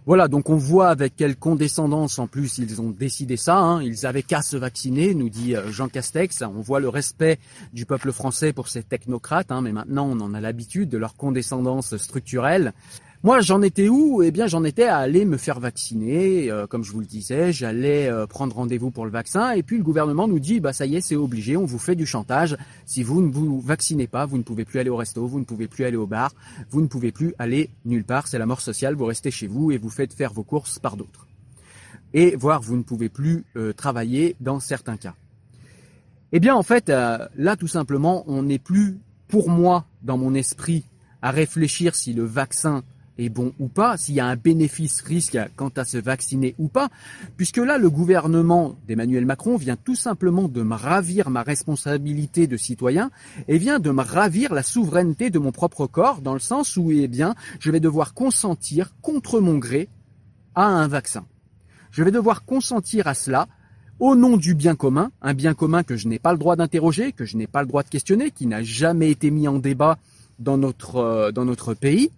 Voilà, 0.10 0.28
donc 0.28 0.50
on 0.50 0.56
voit 0.56 0.90
avec 0.90 1.16
quelle 1.16 1.36
condescendance 1.36 2.18
en 2.18 2.26
plus 2.26 2.58
ils 2.58 2.82
ont 2.82 2.90
décidé 2.90 3.38
ça. 3.38 3.58
Hein. 3.58 3.84
Ils 3.84 4.08
avaient 4.08 4.24
qu'à 4.24 4.42
se 4.42 4.58
vacciner, 4.58 5.14
nous 5.14 5.30
dit 5.30 5.56
euh, 5.56 5.72
Jean 5.72 5.88
Castex. 5.88 6.42
On 6.42 6.62
voit 6.62 6.80
le 6.80 6.90
respect 6.90 7.38
du 7.74 7.86
peuple 7.86 8.12
français 8.12 8.52
pour 8.52 8.70
ces 8.70 8.82
technocrates, 8.82 9.52
hein, 9.52 9.62
mais 9.62 9.72
maintenant 9.72 10.10
on 10.10 10.20
en 10.22 10.34
a 10.34 10.42
l'habitude 10.42 10.90
de 10.90 10.98
leur 10.98 11.16
condescendance 11.16 11.96
structurelle. 11.98 12.74
Moi, 13.22 13.42
j'en 13.42 13.62
étais 13.62 13.90
où? 13.90 14.24
Eh 14.24 14.32
bien, 14.32 14.48
j'en 14.48 14.64
étais 14.64 14.86
à 14.86 15.00
aller 15.00 15.26
me 15.26 15.36
faire 15.36 15.60
vacciner. 15.60 16.50
Euh, 16.50 16.68
comme 16.68 16.86
je 16.86 16.94
vous 16.94 17.02
le 17.02 17.06
disais, 17.06 17.52
j'allais 17.52 18.08
euh, 18.08 18.26
prendre 18.26 18.56
rendez-vous 18.56 18.92
pour 18.92 19.04
le 19.04 19.12
vaccin. 19.12 19.52
Et 19.52 19.62
puis, 19.62 19.78
le 19.78 19.84
gouvernement 19.84 20.26
nous 20.26 20.40
dit, 20.40 20.62
bah 20.62 20.72
ça 20.72 20.86
y 20.86 20.96
est, 20.96 21.02
c'est 21.02 21.18
obligé, 21.18 21.58
on 21.58 21.66
vous 21.66 21.80
fait 21.80 21.96
du 21.96 22.06
chantage. 22.06 22.56
Si 22.86 23.04
vous 23.04 23.22
ne 23.22 23.30
vous 23.30 23.60
vaccinez 23.60 24.08
pas, 24.08 24.26
vous 24.26 24.38
ne 24.38 24.44
pouvez 24.44 24.64
plus 24.64 24.80
aller 24.80 24.90
au 24.90 24.96
resto, 24.96 25.28
vous 25.28 25.40
ne 25.40 25.44
pouvez 25.44 25.68
plus 25.68 25.84
aller 25.84 25.98
au 25.98 26.08
bar, 26.08 26.32
vous 26.70 26.80
ne 26.80 26.88
pouvez 26.88 27.12
plus 27.12 27.34
aller 27.40 27.70
nulle 27.84 28.06
part. 28.06 28.30
C'est 28.30 28.40
la 28.40 28.46
mort 28.46 28.62
sociale. 28.62 28.96
Vous 28.96 29.04
restez 29.04 29.32
chez 29.32 29.48
vous 29.48 29.72
et 29.72 29.78
vous 29.78 29.90
faites 29.90 30.14
faire 30.14 30.32
vos 30.32 30.44
courses 30.44 30.80
par 30.80 30.96
d'autres. 30.96 31.28
Et 32.14 32.38
voire, 32.38 32.62
vous 32.62 32.78
ne 32.78 32.84
pouvez 32.84 33.10
plus 33.10 33.44
euh, 33.58 33.74
travailler 33.74 34.38
dans 34.40 34.62
certains 34.62 34.96
cas. 34.96 35.16
Eh 36.32 36.40
bien, 36.40 36.56
en 36.56 36.64
fait, 36.64 36.88
là, 36.88 37.56
tout 37.58 37.68
simplement, 37.68 38.24
on 38.28 38.44
n'est 38.44 38.60
plus, 38.60 39.00
pour 39.28 39.50
moi, 39.50 39.88
dans 40.04 40.18
mon 40.18 40.36
esprit, 40.36 40.86
à 41.22 41.32
réfléchir 41.32 41.96
si 41.96 42.14
le 42.14 42.24
vaccin 42.24 42.84
est 43.20 43.30
bon 43.30 43.54
ou 43.60 43.68
pas, 43.68 43.98
s'il 43.98 44.16
y 44.16 44.20
a 44.20 44.26
un 44.26 44.36
bénéfice-risque 44.36 45.38
quant 45.56 45.72
à 45.76 45.86
se 45.86 45.98
vacciner 45.98 46.56
ou 46.58 46.68
pas, 46.68 46.90
puisque 47.38 47.58
là, 47.58 47.78
le 47.78 47.90
gouvernement 47.90 48.76
d'Emmanuel 48.88 49.26
Macron 49.26 49.58
vient 49.58 49.76
tout 49.76 49.96
simplement 49.96 50.48
de 50.48 50.64
me 50.64 50.76
ravir 50.76 51.30
ma 51.30 51.44
responsabilité 51.44 52.48
de 52.48 52.58
citoyen 52.58 53.12
et 53.48 53.58
vient 53.58 53.80
de 53.80 53.92
me 53.92 54.02
ravir 54.02 54.54
la 54.54 54.64
souveraineté 54.64 55.30
de 55.30 55.40
mon 55.40 55.52
propre 55.52 55.86
corps, 55.88 56.22
dans 56.22 56.34
le 56.34 56.40
sens 56.40 56.78
où, 56.78 56.92
eh 56.92 57.08
bien, 57.08 57.36
je 57.60 57.72
vais 57.72 57.80
devoir 57.80 58.14
consentir 58.14 58.94
contre 59.02 59.40
mon 59.40 59.58
gré 59.58 59.90
à 60.56 60.66
un 60.66 60.88
vaccin. 60.88 61.26
Je 61.92 62.04
vais 62.04 62.12
devoir 62.12 62.46
consentir 62.46 63.08
à 63.08 63.14
cela 63.14 63.48
au 64.00 64.16
nom 64.16 64.38
du 64.38 64.56
bien 64.56 64.76
commun, 64.76 65.12
un 65.22 65.34
bien 65.34 65.54
commun 65.54 65.84
que 65.84 65.98
je 65.98 66.08
n'ai 66.08 66.20
pas 66.20 66.32
le 66.32 66.38
droit 66.38 66.56
d'interroger, 66.56 67.12
que 67.12 67.26
je 67.26 67.36
n'ai 67.36 67.48
pas 67.48 67.62
le 67.62 67.68
droit 67.68 67.84
de 67.84 67.90
questionner, 67.90 68.32
qui 68.32 68.48
n'a 68.48 68.64
jamais 68.64 69.12
été 69.12 69.30
mis 69.30 69.48
en 69.48 69.60
débat 69.60 69.98
dans 70.40 70.58
notre, 70.58 70.96
euh, 70.96 71.32
dans 71.32 71.46
notre 71.46 71.74
pays. 71.74 72.12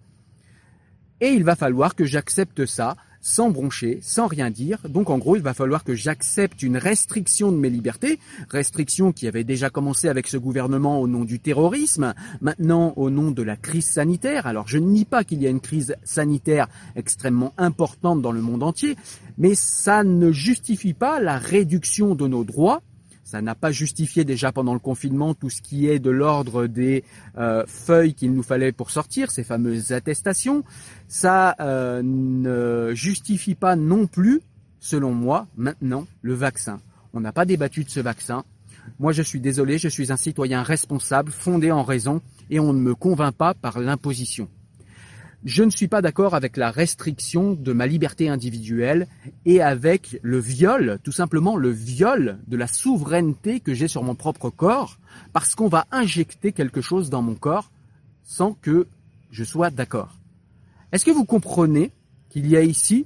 Et 1.22 1.28
il 1.28 1.44
va 1.44 1.54
falloir 1.54 1.94
que 1.94 2.04
j'accepte 2.04 2.66
ça 2.66 2.96
sans 3.20 3.50
broncher, 3.50 4.00
sans 4.02 4.26
rien 4.26 4.50
dire. 4.50 4.80
Donc 4.88 5.08
en 5.08 5.18
gros, 5.18 5.36
il 5.36 5.42
va 5.42 5.54
falloir 5.54 5.84
que 5.84 5.94
j'accepte 5.94 6.64
une 6.64 6.76
restriction 6.76 7.52
de 7.52 7.56
mes 7.56 7.70
libertés, 7.70 8.18
restriction 8.50 9.12
qui 9.12 9.28
avait 9.28 9.44
déjà 9.44 9.70
commencé 9.70 10.08
avec 10.08 10.26
ce 10.26 10.36
gouvernement 10.36 11.00
au 11.00 11.06
nom 11.06 11.24
du 11.24 11.38
terrorisme, 11.38 12.12
maintenant 12.40 12.92
au 12.96 13.08
nom 13.08 13.30
de 13.30 13.42
la 13.44 13.54
crise 13.54 13.86
sanitaire. 13.86 14.48
Alors 14.48 14.66
je 14.66 14.78
ne 14.78 14.86
nie 14.86 15.04
pas 15.04 15.22
qu'il 15.22 15.40
y 15.40 15.46
a 15.46 15.50
une 15.50 15.60
crise 15.60 15.94
sanitaire 16.02 16.66
extrêmement 16.96 17.54
importante 17.56 18.20
dans 18.20 18.32
le 18.32 18.42
monde 18.42 18.64
entier, 18.64 18.96
mais 19.38 19.54
ça 19.54 20.02
ne 20.02 20.32
justifie 20.32 20.92
pas 20.92 21.20
la 21.20 21.38
réduction 21.38 22.16
de 22.16 22.26
nos 22.26 22.42
droits 22.42 22.82
ça 23.32 23.40
n'a 23.40 23.54
pas 23.54 23.72
justifié 23.72 24.26
déjà 24.26 24.52
pendant 24.52 24.74
le 24.74 24.78
confinement 24.78 25.32
tout 25.32 25.48
ce 25.48 25.62
qui 25.62 25.88
est 25.88 25.98
de 25.98 26.10
l'ordre 26.10 26.66
des 26.66 27.02
euh, 27.38 27.64
feuilles 27.66 28.12
qu'il 28.12 28.34
nous 28.34 28.42
fallait 28.42 28.72
pour 28.72 28.90
sortir, 28.90 29.30
ces 29.30 29.42
fameuses 29.42 29.92
attestations. 29.92 30.64
Ça 31.08 31.56
euh, 31.58 32.02
ne 32.04 32.92
justifie 32.94 33.54
pas 33.54 33.74
non 33.74 34.06
plus, 34.06 34.42
selon 34.80 35.14
moi, 35.14 35.46
maintenant, 35.56 36.06
le 36.20 36.34
vaccin. 36.34 36.82
On 37.14 37.20
n'a 37.20 37.32
pas 37.32 37.46
débattu 37.46 37.84
de 37.84 37.88
ce 37.88 38.00
vaccin. 38.00 38.44
Moi, 38.98 39.12
je 39.12 39.22
suis 39.22 39.40
désolé, 39.40 39.78
je 39.78 39.88
suis 39.88 40.12
un 40.12 40.18
citoyen 40.18 40.62
responsable, 40.62 41.32
fondé 41.32 41.72
en 41.72 41.84
raison, 41.84 42.20
et 42.50 42.60
on 42.60 42.74
ne 42.74 42.80
me 42.80 42.94
convainc 42.94 43.34
pas 43.34 43.54
par 43.54 43.80
l'imposition. 43.80 44.46
Je 45.44 45.64
ne 45.64 45.70
suis 45.70 45.88
pas 45.88 46.02
d'accord 46.02 46.36
avec 46.36 46.56
la 46.56 46.70
restriction 46.70 47.54
de 47.54 47.72
ma 47.72 47.88
liberté 47.88 48.28
individuelle 48.28 49.08
et 49.44 49.60
avec 49.60 50.20
le 50.22 50.38
viol, 50.38 51.00
tout 51.02 51.10
simplement 51.10 51.56
le 51.56 51.70
viol 51.70 52.38
de 52.46 52.56
la 52.56 52.68
souveraineté 52.68 53.58
que 53.58 53.74
j'ai 53.74 53.88
sur 53.88 54.04
mon 54.04 54.14
propre 54.14 54.50
corps, 54.50 55.00
parce 55.32 55.56
qu'on 55.56 55.66
va 55.66 55.86
injecter 55.90 56.52
quelque 56.52 56.80
chose 56.80 57.10
dans 57.10 57.22
mon 57.22 57.34
corps 57.34 57.72
sans 58.22 58.52
que 58.52 58.86
je 59.32 59.42
sois 59.42 59.70
d'accord. 59.70 60.16
Est-ce 60.92 61.04
que 61.04 61.10
vous 61.10 61.24
comprenez 61.24 61.90
qu'il 62.30 62.46
y 62.46 62.56
a 62.56 62.62
ici 62.62 63.04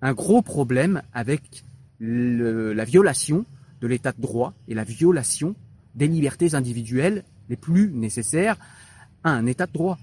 un 0.00 0.14
gros 0.14 0.40
problème 0.40 1.02
avec 1.12 1.64
la 2.00 2.84
violation 2.86 3.44
de 3.82 3.86
l'état 3.86 4.12
de 4.12 4.22
droit 4.22 4.54
et 4.68 4.74
la 4.74 4.84
violation 4.84 5.54
des 5.94 6.08
libertés 6.08 6.54
individuelles 6.54 7.24
les 7.50 7.56
plus 7.56 7.90
nécessaires 7.92 8.56
à 9.22 9.32
un 9.32 9.44
état 9.44 9.66
de 9.66 9.72
droit? 9.72 9.98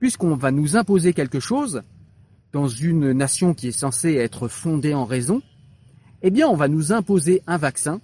Puisqu'on 0.00 0.34
va 0.34 0.50
nous 0.50 0.76
imposer 0.76 1.12
quelque 1.12 1.40
chose 1.40 1.82
dans 2.52 2.66
une 2.66 3.12
nation 3.12 3.54
qui 3.54 3.68
est 3.68 3.78
censée 3.78 4.14
être 4.14 4.48
fondée 4.48 4.94
en 4.94 5.04
raison, 5.04 5.42
eh 6.22 6.30
bien 6.30 6.48
on 6.48 6.56
va 6.56 6.68
nous 6.68 6.92
imposer 6.92 7.42
un 7.46 7.58
vaccin 7.58 8.00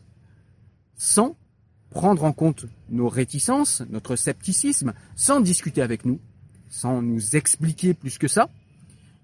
sans 0.95 1.37
prendre 1.91 2.25
en 2.25 2.33
compte 2.33 2.67
nos 2.91 3.09
réticences, 3.09 3.83
notre 3.91 4.17
scepticisme, 4.17 4.93
sans 5.17 5.41
discuter 5.41 5.83
avec 5.83 6.05
nous, 6.05 6.21
sans 6.69 7.03
nous 7.03 7.37
expliquer 7.37 7.95
plus 7.95 8.19
que 8.19 8.29
ça, 8.29 8.51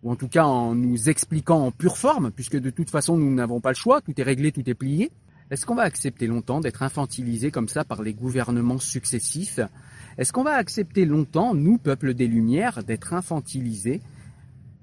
ou 0.03 0.11
en 0.11 0.17
tout 0.17 0.29
cas 0.29 0.45
en 0.45 0.75
nous 0.75 1.09
expliquant 1.09 1.67
en 1.67 1.71
pure 1.71 1.99
forme, 1.99 2.31
puisque 2.31 2.59
de 2.59 2.71
toute 2.71 2.91
façon 2.91 3.17
nous 3.17 3.33
n'avons 3.33 3.61
pas 3.61 3.71
le 3.71 3.77
choix, 3.77 4.01
tout 4.01 4.19
est 4.19 4.25
réglé, 4.25 4.51
tout 4.53 4.69
est 4.69 4.75
plié. 4.75 5.13
Est-ce 5.51 5.67
qu'on 5.67 5.75
va 5.75 5.83
accepter 5.83 6.27
longtemps 6.27 6.61
d'être 6.61 6.83
infantilisé 6.83 7.51
comme 7.51 7.69
ça 7.69 7.85
par 7.85 8.03
les 8.03 8.15
gouvernements 8.15 8.79
successifs? 8.79 9.61
Est-ce 10.19 10.33
qu'on 10.33 10.45
va 10.45 10.55
accepter 10.55 11.05
longtemps, 11.05 11.55
nous, 11.55 11.79
peuple 11.79 12.15
des 12.15 12.27
Lumières, 12.27 12.83
d'être 12.85 13.13
infantilisés 13.13 14.01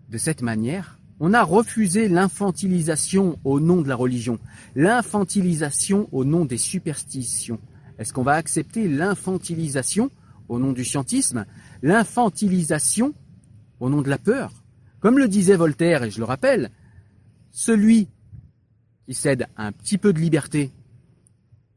de 0.10 0.18
cette 0.18 0.42
manière? 0.42 1.00
On 1.20 1.34
a 1.34 1.44
refusé 1.44 2.08
l'infantilisation 2.08 3.38
au 3.44 3.60
nom 3.60 3.82
de 3.82 3.89
la 3.89 3.96
religion, 3.96 4.39
l'infantilisation 4.75 6.08
au 6.12 6.24
nom 6.24 6.46
des 6.46 6.58
superstitions. 6.58 7.60
Est-ce 7.98 8.13
qu'on 8.13 8.24
va 8.24 8.34
accepter 8.34 8.88
l'infantilisation 8.88 10.10
au 10.48 10.60
nom 10.60 10.72
du 10.72 10.86
scientisme, 10.86 11.46
l'infantilisation 11.84 13.13
au 13.80 13.89
nom 13.89 14.01
de 14.01 14.10
la 14.10 14.18
peur? 14.18 14.54
Comme 15.01 15.18
le 15.18 15.28
disait 15.28 15.56
Voltaire, 15.56 16.04
et 16.04 16.12
je 16.12 16.20
le 16.20 16.25
rappelle, 16.25 16.72
celui 17.51 18.08
qui 19.10 19.16
cède 19.16 19.48
un 19.58 19.72
petit 19.72 19.98
peu 19.98 20.13
de 20.13 20.20
liberté 20.20 20.72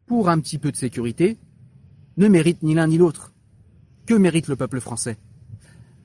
pour 0.05 0.29
un 0.29 0.39
petit 0.39 0.59
peu 0.59 0.71
de 0.71 0.77
sécurité 0.77 1.39
ne 2.19 2.29
mérite 2.29 2.63
ni 2.63 2.75
l'un 2.75 2.87
ni 2.87 2.99
l'autre. 2.99 3.33
Que 4.05 4.13
mérite 4.13 4.49
le 4.49 4.57
peuple 4.57 4.81
français? 4.81 5.17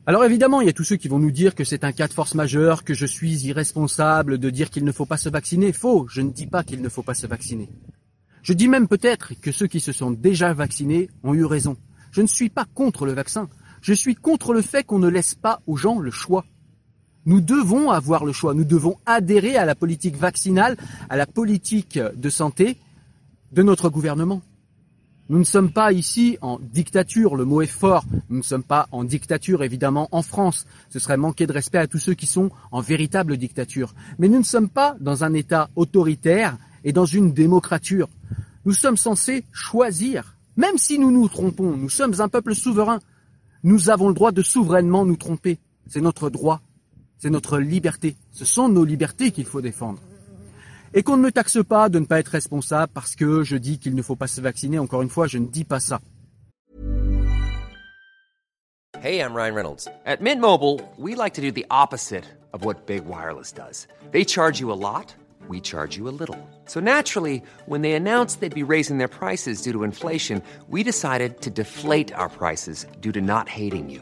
Alors 0.05 0.23
évidemment, 0.23 0.61
il 0.61 0.67
y 0.67 0.69
a 0.69 0.73
tous 0.73 0.85
ceux 0.85 0.95
qui 0.95 1.09
vont 1.09 1.19
nous 1.19 1.31
dire 1.31 1.53
que 1.53 1.65
c'est 1.65 1.83
un 1.83 1.91
cas 1.91 2.07
de 2.07 2.13
force 2.13 2.33
majeure, 2.33 2.85
que 2.85 2.93
je 2.93 3.05
suis 3.05 3.45
irresponsable 3.45 4.37
de 4.37 4.49
dire 4.49 4.69
qu'il 4.69 4.85
ne 4.85 4.91
faut 4.93 5.05
pas 5.05 5.17
se 5.17 5.27
vacciner. 5.27 5.73
Faux, 5.73 6.07
je 6.07 6.21
ne 6.21 6.31
dis 6.31 6.47
pas 6.47 6.63
qu'il 6.63 6.81
ne 6.81 6.87
faut 6.87 7.03
pas 7.03 7.13
se 7.13 7.27
vacciner. 7.27 7.67
Je 8.41 8.53
dis 8.53 8.69
même 8.69 8.87
peut-être 8.87 9.33
que 9.41 9.51
ceux 9.51 9.67
qui 9.67 9.81
se 9.81 9.91
sont 9.91 10.11
déjà 10.11 10.53
vaccinés 10.53 11.09
ont 11.23 11.33
eu 11.33 11.43
raison. 11.43 11.75
Je 12.11 12.21
ne 12.21 12.27
suis 12.27 12.49
pas 12.49 12.63
contre 12.73 13.05
le 13.05 13.11
vaccin. 13.11 13.49
Je 13.81 13.91
suis 13.91 14.15
contre 14.15 14.53
le 14.53 14.61
fait 14.61 14.85
qu'on 14.85 14.99
ne 14.99 15.09
laisse 15.09 15.35
pas 15.35 15.59
aux 15.67 15.75
gens 15.75 15.99
le 15.99 16.09
choix. 16.09 16.45
Nous 17.27 17.41
devons 17.41 17.91
avoir 17.91 18.23
le 18.23 18.31
choix. 18.31 18.53
Nous 18.53 18.63
devons 18.63 18.95
adhérer 19.05 19.57
à 19.57 19.65
la 19.65 19.75
politique 19.75 20.15
vaccinale, 20.15 20.77
à 21.09 21.17
la 21.17 21.25
politique 21.25 21.99
de 21.99 22.29
santé 22.29 22.77
de 23.51 23.63
notre 23.63 23.89
gouvernement. 23.89 24.41
Nous 25.27 25.37
ne 25.37 25.43
sommes 25.43 25.73
pas 25.73 25.91
ici 25.91 26.37
en 26.41 26.57
dictature, 26.57 27.35
le 27.35 27.43
mot 27.43 27.61
est 27.61 27.67
fort. 27.67 28.05
Nous 28.29 28.37
ne 28.37 28.43
sommes 28.43 28.63
pas 28.63 28.87
en 28.93 29.03
dictature, 29.03 29.61
évidemment, 29.61 30.07
en 30.13 30.21
France. 30.21 30.65
Ce 30.89 30.99
serait 30.99 31.17
manquer 31.17 31.47
de 31.47 31.51
respect 31.51 31.79
à 31.79 31.87
tous 31.87 31.97
ceux 31.97 32.13
qui 32.13 32.27
sont 32.27 32.49
en 32.71 32.79
véritable 32.79 33.35
dictature. 33.35 33.93
Mais 34.19 34.29
nous 34.29 34.39
ne 34.39 34.43
sommes 34.43 34.69
pas 34.69 34.95
dans 35.01 35.25
un 35.25 35.33
État 35.33 35.69
autoritaire 35.75 36.57
et 36.85 36.93
dans 36.93 37.03
une 37.03 37.33
démocrature. 37.33 38.07
Nous 38.63 38.71
sommes 38.71 38.95
censés 38.95 39.43
choisir. 39.51 40.37
Même 40.55 40.77
si 40.77 40.97
nous 40.97 41.11
nous 41.11 41.27
trompons, 41.27 41.75
nous 41.75 41.89
sommes 41.89 42.21
un 42.21 42.29
peuple 42.29 42.55
souverain. 42.55 43.01
Nous 43.63 43.89
avons 43.89 44.07
le 44.07 44.13
droit 44.13 44.31
de 44.31 44.41
souverainement 44.41 45.03
nous 45.03 45.17
tromper. 45.17 45.59
C'est 45.89 45.99
notre 45.99 46.29
droit. 46.29 46.61
C'est 47.17 47.29
notre 47.29 47.57
liberté. 47.59 48.15
Ce 48.31 48.45
sont 48.45 48.69
nos 48.69 48.85
libertés 48.85 49.31
qu'il 49.31 49.45
faut 49.45 49.61
défendre. 49.61 49.99
et 50.93 51.03
qu'on 51.03 51.17
ne 51.17 51.21
me 51.21 51.31
taxe 51.31 51.59
pas 51.67 51.89
de 51.89 51.99
ne 51.99 52.05
pas 52.05 52.19
être 52.19 52.29
responsable 52.29 52.91
parce 52.93 53.15
que 53.15 53.43
je 53.43 53.57
dis 53.57 53.77
qu'il 53.77 53.93
ne 53.93 54.01
faut 54.01 54.15
pas 54.15 54.27
se 54.27 54.41
vacciner. 54.41 54.79
Encore 54.79 55.01
une 55.01 55.09
fois, 55.09 55.27
je 55.27 55.37
ne 55.37 55.45
dis 55.45 55.65
pas 55.65 55.79
ça. 55.79 55.99
Hey, 59.03 59.19
I'm 59.19 59.35
Ryan 59.35 59.53
Reynolds. 59.53 59.87
At 60.05 60.21
Mint 60.21 60.41
Mobile, 60.41 60.79
we 60.97 61.15
like 61.15 61.35
to 61.35 61.41
do 61.41 61.51
the 61.51 61.65
opposite 61.69 62.25
of 62.53 62.65
what 62.65 62.87
Big 62.87 63.05
Wireless 63.05 63.51
does. 63.53 63.87
They 64.11 64.25
charge 64.25 64.59
you 64.59 64.71
a 64.71 64.79
lot, 64.79 65.13
we 65.47 65.61
charge 65.61 65.95
you 65.97 66.07
a 66.09 66.15
little. 66.17 66.37
So 66.65 66.79
naturally, 66.79 67.43
when 67.67 67.81
they 67.83 67.93
announced 67.93 68.39
they'd 68.39 68.53
be 68.55 68.63
raising 68.63 68.97
their 68.97 69.07
prices 69.07 69.61
due 69.61 69.73
to 69.73 69.83
inflation, 69.83 70.41
we 70.67 70.83
decided 70.83 71.41
to 71.41 71.51
deflate 71.51 72.11
our 72.15 72.29
prices 72.29 72.87
due 72.99 73.11
to 73.11 73.21
not 73.21 73.47
hating 73.47 73.89
you. 73.91 74.01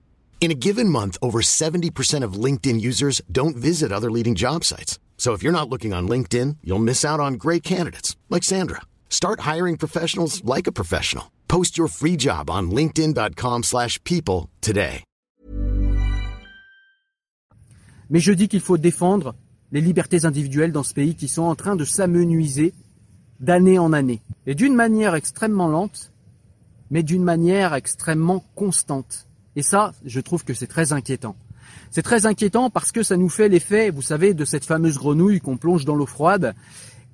In 0.41 0.49
a 0.49 0.55
given 0.55 0.89
month, 0.89 1.19
over 1.21 1.39
70% 1.43 2.23
of 2.23 2.33
LinkedIn 2.33 2.81
users 2.81 3.21
don't 3.31 3.55
visit 3.55 3.91
other 3.91 4.09
leading 4.09 4.33
job 4.33 4.63
sites. 4.63 4.97
So 5.15 5.33
if 5.33 5.43
you're 5.43 5.53
not 5.53 5.69
looking 5.69 5.93
on 5.93 6.07
LinkedIn, 6.09 6.57
you'll 6.63 6.79
miss 6.83 7.05
out 7.05 7.19
on 7.19 7.35
great 7.35 7.61
candidates 7.61 8.17
like 8.31 8.43
Sandra. 8.43 8.81
Start 9.07 9.41
hiring 9.41 9.77
professionals 9.77 10.43
like 10.43 10.65
a 10.65 10.71
professional. 10.71 11.25
Post 11.47 11.77
your 11.77 11.87
free 11.87 12.17
job 12.17 12.49
on 12.49 12.71
linkedin.com/people 12.71 14.49
today. 14.61 15.03
Mais 18.09 18.19
je 18.19 18.33
dis 18.33 18.47
qu'il 18.47 18.61
faut 18.61 18.79
défendre 18.79 19.35
les 19.71 19.81
libertés 19.81 20.25
individuelles 20.25 20.71
dans 20.71 20.83
ce 20.83 20.95
pays 20.95 21.15
qui 21.15 21.27
sont 21.27 21.43
en 21.43 21.55
train 21.55 21.75
de 21.75 21.85
s'amenuiser 21.85 22.73
d'année 23.39 23.77
en 23.77 23.93
année 23.93 24.21
et 24.47 24.55
d'une 24.55 24.73
manière 24.73 25.13
extrêmement 25.13 25.69
lente, 25.69 26.11
mais 26.89 27.03
d'une 27.03 27.23
manière 27.23 27.75
extrêmement 27.75 28.43
constante. 28.55 29.27
Et 29.55 29.61
ça, 29.61 29.93
je 30.05 30.19
trouve 30.19 30.43
que 30.43 30.53
c'est 30.53 30.67
très 30.67 30.93
inquiétant. 30.93 31.35
C'est 31.89 32.01
très 32.01 32.25
inquiétant 32.25 32.69
parce 32.69 32.91
que 32.91 33.03
ça 33.03 33.17
nous 33.17 33.29
fait 33.29 33.49
l'effet, 33.49 33.89
vous 33.89 34.01
savez, 34.01 34.33
de 34.33 34.45
cette 34.45 34.65
fameuse 34.65 34.97
grenouille 34.97 35.41
qu'on 35.41 35.57
plonge 35.57 35.85
dans 35.85 35.95
l'eau 35.95 36.05
froide 36.05 36.53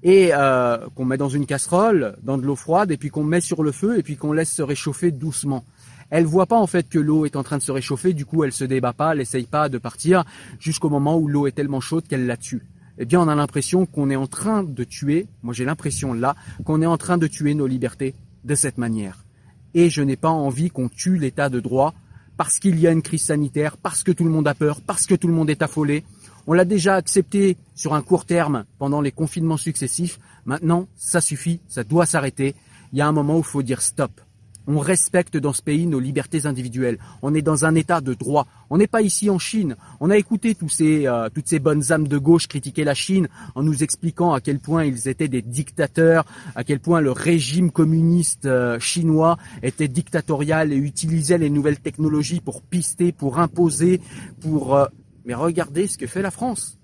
et 0.04 0.30
euh, 0.34 0.78
qu'on 0.96 1.06
met 1.06 1.18
dans 1.18 1.30
une 1.30 1.46
casserole, 1.46 2.16
dans 2.22 2.38
de 2.38 2.46
l'eau 2.46 2.56
froide, 2.56 2.92
et 2.92 2.98
puis 2.98 3.10
qu'on 3.10 3.24
met 3.24 3.42
sur 3.42 3.64
le 3.64 3.72
feu, 3.72 3.98
et 3.98 4.04
puis 4.04 4.16
qu'on 4.16 4.32
laisse 4.32 4.52
se 4.52 4.62
réchauffer 4.62 5.12
doucement. 5.12 5.66
Elle 6.10 6.26
voit 6.26 6.46
pas 6.46 6.58
en 6.58 6.68
fait 6.68 6.88
que 6.88 7.00
l'eau 7.00 7.26
est 7.26 7.36
en 7.36 7.44
train 7.44 7.58
de 7.58 7.64
se 7.64 7.72
réchauffer, 7.72 8.14
du 8.14 8.26
coup 8.26 8.44
elle 8.44 8.54
se 8.54 8.64
débat 8.64 8.94
pas, 8.94 9.14
elle 9.14 9.22
essaye 9.22 9.46
pas 9.46 9.68
de 9.68 9.78
partir 9.78 10.24
jusqu'au 10.60 10.90
moment 10.90 11.18
où 11.18 11.28
l'eau 11.28 11.48
est 11.48 11.52
tellement 11.52 11.82
chaude 11.82 12.08
qu'elle 12.08 12.28
la 12.28 12.38
tue. 12.38 12.62
eh 12.98 13.06
bien 13.06 13.20
on 13.20 13.28
a 13.28 13.36
l'impression 13.36 13.86
qu'on 13.86 14.10
est 14.10 14.16
en 14.16 14.28
train 14.28 14.64
de 14.64 14.84
tuer, 14.84 15.28
moi 15.44 15.54
j'ai 15.54 15.66
l'impression 15.66 16.14
là, 16.14 16.36
qu'on 16.64 16.82
est 16.82 16.86
en 16.86 16.98
train 16.98 17.18
de 17.18 17.28
tuer 17.28 17.56
nos 17.56 17.68
libertés 17.68 18.14
de 18.46 18.56
cette 18.56 18.78
manière. 18.78 19.26
Et 19.74 19.90
je 19.90 20.02
n'ai 20.02 20.16
pas 20.16 20.30
envie 20.30 20.70
qu'on 20.70 20.88
tue 20.88 21.18
l'état 21.18 21.50
de 21.50 21.60
droit 21.60 21.94
parce 22.38 22.60
qu'il 22.60 22.80
y 22.80 22.88
a 22.88 22.92
une 22.92 23.02
crise 23.02 23.24
sanitaire, 23.24 23.78
parce 23.78 24.04
que 24.04 24.12
tout 24.12 24.24
le 24.24 24.30
monde 24.30 24.48
a 24.48 24.54
peur, 24.54 24.82
parce 24.82 25.06
que 25.06 25.16
tout 25.16 25.28
le 25.28 25.34
monde 25.34 25.50
est 25.50 25.62
affolé. 25.62 26.04
On 26.46 26.54
l'a 26.54 26.66
déjà 26.66 26.96
accepté 26.96 27.58
sur 27.76 27.94
un 27.94 28.02
court 28.02 28.26
terme 28.26 28.66
pendant 28.80 29.02
les 29.02 29.12
confinements 29.12 29.58
successifs. 29.58 30.20
Maintenant, 30.46 30.88
ça 30.96 31.20
suffit, 31.20 31.60
ça 31.68 31.84
doit 31.84 32.06
s'arrêter. 32.06 32.56
Il 32.94 33.00
y 33.00 33.02
a 33.02 33.08
un 33.08 33.12
moment 33.12 33.36
où 33.36 33.40
il 33.40 33.44
faut 33.44 33.64
dire 33.64 33.82
stop. 33.82 34.22
On 34.68 34.80
respecte 34.80 35.38
dans 35.38 35.54
ce 35.54 35.62
pays 35.62 35.88
nos 35.88 36.02
libertés 36.02 36.46
individuelles. 36.46 37.00
On 37.22 37.34
est 37.34 37.42
dans 37.42 37.64
un 37.64 37.74
état 37.74 38.02
de 38.02 38.14
droit. 38.14 38.46
On 38.70 38.78
n'est 38.78 38.88
pas 38.88 39.02
ici 39.02 39.30
en 39.30 39.40
Chine. 39.40 39.78
On 40.02 40.10
a 40.10 40.18
écouté 40.18 40.58
euh, 40.82 41.30
toutes 41.30 41.48
ces 41.48 41.60
bonnes 41.60 41.92
âmes 41.94 42.08
de 42.10 42.18
gauche 42.18 42.48
critiquer 42.48 42.84
la 42.84 42.94
Chine 42.94 43.30
en 43.56 43.64
nous 43.64 43.82
expliquant 43.82 44.34
à 44.34 44.42
quel 44.42 44.60
point 44.60 44.84
ils 44.84 45.08
étaient 45.08 45.30
des 45.30 45.42
dictateurs, 45.42 46.26
à 46.54 46.66
quel 46.66 46.82
point 46.82 47.00
le 47.00 47.12
régime 47.12 47.72
communiste 47.72 48.46
euh, 48.46 48.78
chinois 48.80 49.38
était 49.64 49.88
dictatorial 49.88 50.74
et 50.74 50.78
utilisait 50.78 51.38
les 51.38 51.50
nouvelles 51.50 51.80
technologies 51.80 52.42
pour 52.42 52.62
pister, 52.62 53.14
pour 53.14 53.40
imposer, 53.40 54.02
pour... 54.42 54.76
Euh, 54.76 54.86
mais 55.26 55.34
regardez 55.34 55.88
ce 55.88 55.98
que 55.98 56.08
fait 56.08 56.22
la 56.22 56.32
France. 56.32 56.78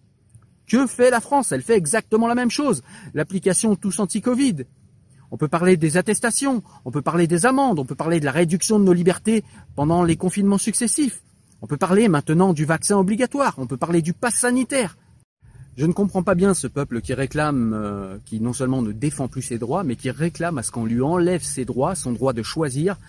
Que 0.67 0.87
fait 0.87 1.09
la 1.09 1.19
France? 1.19 1.51
Elle 1.51 1.61
fait 1.61 1.75
exactement 1.75 2.27
la 2.27 2.35
même 2.35 2.49
chose. 2.49 2.81
L'application 3.13 3.75
Tous 3.75 3.99
Anti-Covid. 3.99 4.65
On 5.33 5.37
peut 5.37 5.47
parler 5.47 5.77
des 5.77 5.97
attestations, 5.97 6.61
on 6.85 6.91
peut 6.91 7.01
parler 7.01 7.25
des 7.25 7.47
amendes, 7.47 7.79
on 7.79 7.85
peut 7.85 7.95
parler 7.95 8.19
de 8.19 8.25
la 8.25 8.31
réduction 8.31 8.77
de 8.77 8.83
nos 8.83 8.93
libertés 8.93 9.43
pendant 9.75 10.03
les 10.03 10.15
confinements 10.15 10.59
successifs. 10.59 11.23
On 11.63 11.65
peut 11.65 11.75
parler 11.75 12.07
maintenant 12.07 12.53
du 12.53 12.65
vaccin 12.65 12.99
obligatoire, 12.99 13.55
on 13.57 13.65
peut 13.65 13.75
parler 13.75 14.03
du 14.03 14.13
pass 14.13 14.35
sanitaire. 14.35 14.95
Je 15.75 15.87
ne 15.87 15.91
comprends 15.91 16.21
pas 16.21 16.35
bien 16.35 16.53
ce 16.53 16.67
peuple 16.67 17.01
qui 17.01 17.15
réclame, 17.15 17.73
euh, 17.73 18.19
qui 18.25 18.41
non 18.41 18.53
seulement 18.53 18.83
ne 18.83 18.91
défend 18.91 19.27
plus 19.27 19.41
ses 19.41 19.57
droits, 19.57 19.83
mais 19.83 19.95
qui 19.95 20.11
réclame 20.11 20.59
à 20.59 20.61
ce 20.61 20.69
qu'on 20.69 20.85
lui 20.85 21.01
enlève 21.01 21.41
ses 21.41 21.65
droits, 21.65 21.95
son 21.95 22.11
droit 22.11 22.33
de 22.33 22.43
choisir, 22.43 22.99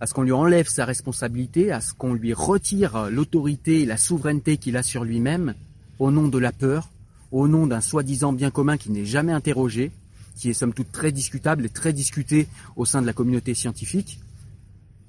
à 0.00 0.06
ce 0.06 0.14
qu'on 0.14 0.22
lui 0.22 0.32
enlève 0.32 0.68
sa 0.68 0.86
responsabilité, 0.86 1.72
à 1.72 1.82
ce 1.82 1.92
qu'on 1.92 2.14
lui 2.14 2.32
retire 2.32 3.10
l'autorité 3.10 3.82
et 3.82 3.86
la 3.86 3.98
souveraineté 3.98 4.56
qu'il 4.56 4.78
a 4.78 4.82
sur 4.82 5.04
lui-même, 5.04 5.52
au 5.98 6.10
nom 6.10 6.28
de 6.28 6.38
la 6.38 6.52
peur, 6.52 6.88
au 7.32 7.48
nom 7.48 7.66
d'un 7.66 7.82
soi-disant 7.82 8.32
bien 8.32 8.50
commun 8.50 8.78
qui 8.78 8.90
n'est 8.90 9.04
jamais 9.04 9.32
interrogé, 9.34 9.92
qui 10.36 10.50
est 10.50 10.54
somme 10.54 10.74
toute 10.74 10.92
très 10.92 11.10
discutable 11.10 11.64
et 11.64 11.70
très 11.70 11.92
discuté 11.92 12.46
au 12.76 12.84
sein 12.84 13.00
de 13.00 13.06
la 13.06 13.12
communauté 13.12 13.54
scientifique, 13.54 14.20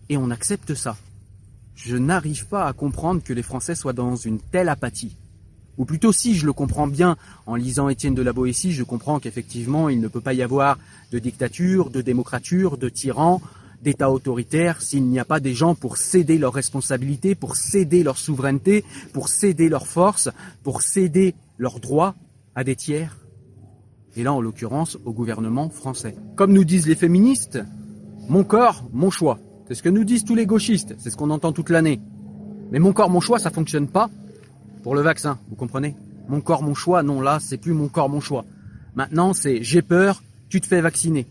et 0.10 0.18
on 0.18 0.32
accepte 0.32 0.74
ça. 0.74 0.98
Je 1.76 1.98
n'arrive 1.98 2.48
pas 2.48 2.66
à 2.66 2.74
comprendre 2.74 3.22
que 3.22 3.34
les 3.34 3.44
Français 3.44 3.76
soient 3.76 3.94
dans 3.94 4.16
une 4.16 4.40
telle 4.40 4.70
apathie. 4.70 5.16
Ou 5.78 5.86
plutôt 5.86 6.12
si 6.12 6.36
je 6.36 6.46
le 6.46 6.54
comprends 6.54 6.88
bien 6.88 7.18
en 7.46 7.56
lisant 7.56 7.90
Étienne 7.90 8.16
de 8.16 8.24
la 8.24 8.34
Boétie, 8.34 8.72
je 8.72 8.84
comprends 8.84 9.20
qu'effectivement 9.20 9.90
il 9.90 10.02
ne 10.02 10.08
peut 10.08 10.22
pas 10.22 10.34
y 10.34 10.42
avoir 10.42 10.80
de 11.12 11.20
dictature, 11.20 11.92
de 11.92 12.02
démocrature, 12.02 12.78
de 12.78 12.90
tyran, 12.90 13.42
d'État 13.84 14.10
autoritaire 14.10 14.82
s'il 14.82 15.04
n'y 15.04 15.20
a 15.20 15.26
pas 15.26 15.40
des 15.40 15.54
gens 15.54 15.76
pour 15.76 15.98
céder 15.98 16.40
leurs 16.40 16.54
responsabilités, 16.54 17.36
pour 17.36 17.56
céder 17.56 18.02
leur 18.02 18.18
souveraineté, 18.18 18.84
pour 19.14 19.30
céder 19.30 19.70
leurs 19.70 19.88
forces, 19.88 20.30
pour 20.64 20.82
céder 20.82 21.36
leurs 21.60 21.80
droits 21.80 22.16
à 22.56 22.64
des 22.64 22.76
tiers 22.76 23.16
et 24.18 24.24
là 24.24 24.34
en 24.34 24.42
l'occurrence 24.42 24.98
au 25.06 25.14
gouvernement 25.14 25.70
français. 25.70 26.16
Comme 26.36 26.52
nous 26.52 26.64
disent 26.64 26.88
les 26.88 26.96
féministes, 26.96 27.60
mon 28.28 28.44
corps, 28.44 28.84
mon 28.92 29.12
choix. 29.12 29.40
C'est 29.68 29.76
ce 29.76 29.84
que 29.84 29.90
nous 29.90 30.04
disent 30.04 30.26
tous 30.26 30.36
les 30.36 30.46
gauchistes, 30.46 30.96
c'est 30.98 31.12
ce 31.12 31.18
qu'on 31.18 31.30
entend 31.30 31.52
toute 31.52 31.70
l'année. 31.70 32.02
Mais 32.72 32.80
mon 32.80 32.94
corps, 32.94 33.10
mon 33.10 33.22
choix, 33.22 33.38
ça 33.38 33.52
fonctionne 33.52 33.88
pas 33.88 34.10
pour 34.84 34.96
le 34.96 35.02
vaccin, 35.02 35.38
vous 35.50 35.56
comprenez? 35.56 35.96
Mon 36.28 36.42
corps, 36.42 36.64
mon 36.64 36.74
choix, 36.74 37.04
non, 37.04 37.22
là, 37.22 37.38
c'est 37.40 37.58
plus 37.58 37.74
mon 37.74 37.88
corps, 37.88 38.10
mon 38.10 38.20
choix. 38.20 38.44
Maintenant, 38.96 39.34
c'est 39.34 39.62
j'ai 39.62 39.82
peur, 39.82 40.24
tu 40.50 40.60
te 40.62 40.68
fais 40.68 40.82
vacciner. 40.82 41.28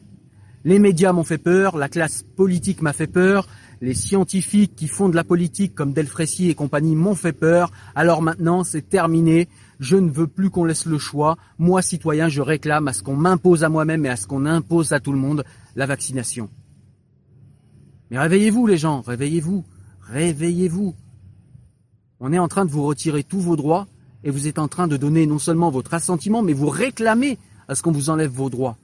Les 0.65 0.79
médias 0.79 1.13
m'ont 1.13 1.25
fait 1.25 1.39
peur, 1.39 1.77
la 1.77 1.89
classe 1.89 2.23
politique 2.37 2.83
m'a 2.83 2.93
fait 2.93 3.07
peur, 3.07 3.49
les 3.81 3.95
scientifiques 3.95 4.75
qui 4.75 4.89
font 4.89 5.09
de 5.09 5.17
la 5.17 5.25
politique 5.25 5.75
comme 5.75 5.93
Delfrécy 5.93 6.49
et 6.49 6.55
compagnie 6.55 6.97
m'ont 6.97 7.15
fait 7.15 7.33
peur, 7.33 7.71
alors 7.95 8.23
maintenant 8.23 8.65
c'est 8.65 8.89
terminé, 8.89 9.49
je 9.81 9.97
ne 9.97 10.11
veux 10.11 10.27
plus 10.27 10.51
qu'on 10.51 10.65
laisse 10.65 10.87
le 10.87 10.99
choix. 10.99 11.37
Moi, 11.59 11.83
citoyen, 11.83 12.29
je 12.29 12.41
réclame 12.41 12.89
à 12.89 12.93
ce 12.93 13.03
qu'on 13.03 13.17
m'impose 13.17 13.65
à 13.65 13.69
moi-même 13.69 14.07
et 14.07 14.09
à 14.09 14.17
ce 14.17 14.27
qu'on 14.27 14.47
impose 14.47 14.93
à 14.93 15.01
tout 15.01 15.13
le 15.13 15.19
monde 15.19 15.45
la 15.75 15.87
vaccination. 15.87 16.49
Mais 18.11 18.19
réveillez-vous 18.19 18.67
les 18.67 18.79
gens, 18.79 19.03
réveillez-vous, 19.03 19.65
réveillez-vous. 20.03 20.95
On 22.21 22.33
est 22.33 22.39
en 22.39 22.49
train 22.49 22.65
de 22.65 22.71
vous 22.71 22.85
retirer 22.85 23.25
tous 23.25 23.41
vos 23.41 23.57
droits 23.57 23.87
et 24.25 24.31
vous 24.31 24.47
êtes 24.47 24.59
en 24.59 24.69
train 24.69 24.89
de 24.89 24.97
donner 24.97 25.27
non 25.27 25.39
seulement 25.39 25.71
votre 25.71 25.95
assentiment, 25.95 26.43
mais 26.43 26.53
vous 26.53 26.69
réclamez 26.69 27.39
à 27.69 27.75
ce 27.75 27.83
qu'on 27.83 27.93
vous 27.93 28.11
enlève 28.11 28.31
vos 28.31 28.49
droits. 28.49 28.79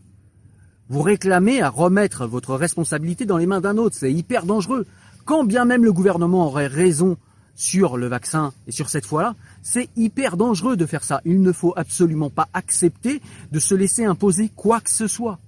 Vous 0.88 1.02
réclamez 1.02 1.62
à 1.62 1.70
remettre 1.70 2.26
votre 2.26 2.54
responsabilité 2.54 3.24
dans 3.24 3.38
les 3.38 3.46
mains 3.46 3.60
d'un 3.60 3.78
autre. 3.78 3.96
C'est 3.98 4.12
hyper 4.12 4.44
dangereux. 4.44 4.86
Quand 5.24 5.44
bien 5.44 5.64
même 5.64 5.84
le 5.84 5.92
gouvernement 5.92 6.46
aurait 6.46 6.66
raison 6.66 7.16
sur 7.54 7.96
le 7.96 8.06
vaccin 8.06 8.52
et 8.66 8.72
sur 8.72 8.88
cette 8.88 9.06
fois-là, 9.06 9.34
c'est 9.62 9.88
hyper 9.96 10.36
dangereux 10.36 10.76
de 10.76 10.86
faire 10.86 11.04
ça. 11.04 11.20
Il 11.24 11.42
ne 11.42 11.52
faut 11.52 11.72
absolument 11.76 12.30
pas 12.30 12.48
accepter 12.54 13.20
de 13.50 13.58
se 13.58 13.74
laisser 13.74 14.04
imposer 14.04 14.50
quoi 14.54 14.80
que 14.80 14.90
ce 14.90 15.06
soit. 15.06 15.38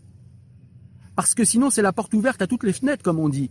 Parce 1.17 1.35
que 1.35 1.45
sinon, 1.45 1.71
c'est 1.71 1.83
la 1.83 1.93
porte 1.93 2.15
ouverte 2.15 2.43
à 2.43 2.47
toutes 2.47 2.65
les 2.65 2.73
fenêtres, 2.73 3.03
comme 3.03 3.19
on 3.19 3.29
dit. 3.29 3.51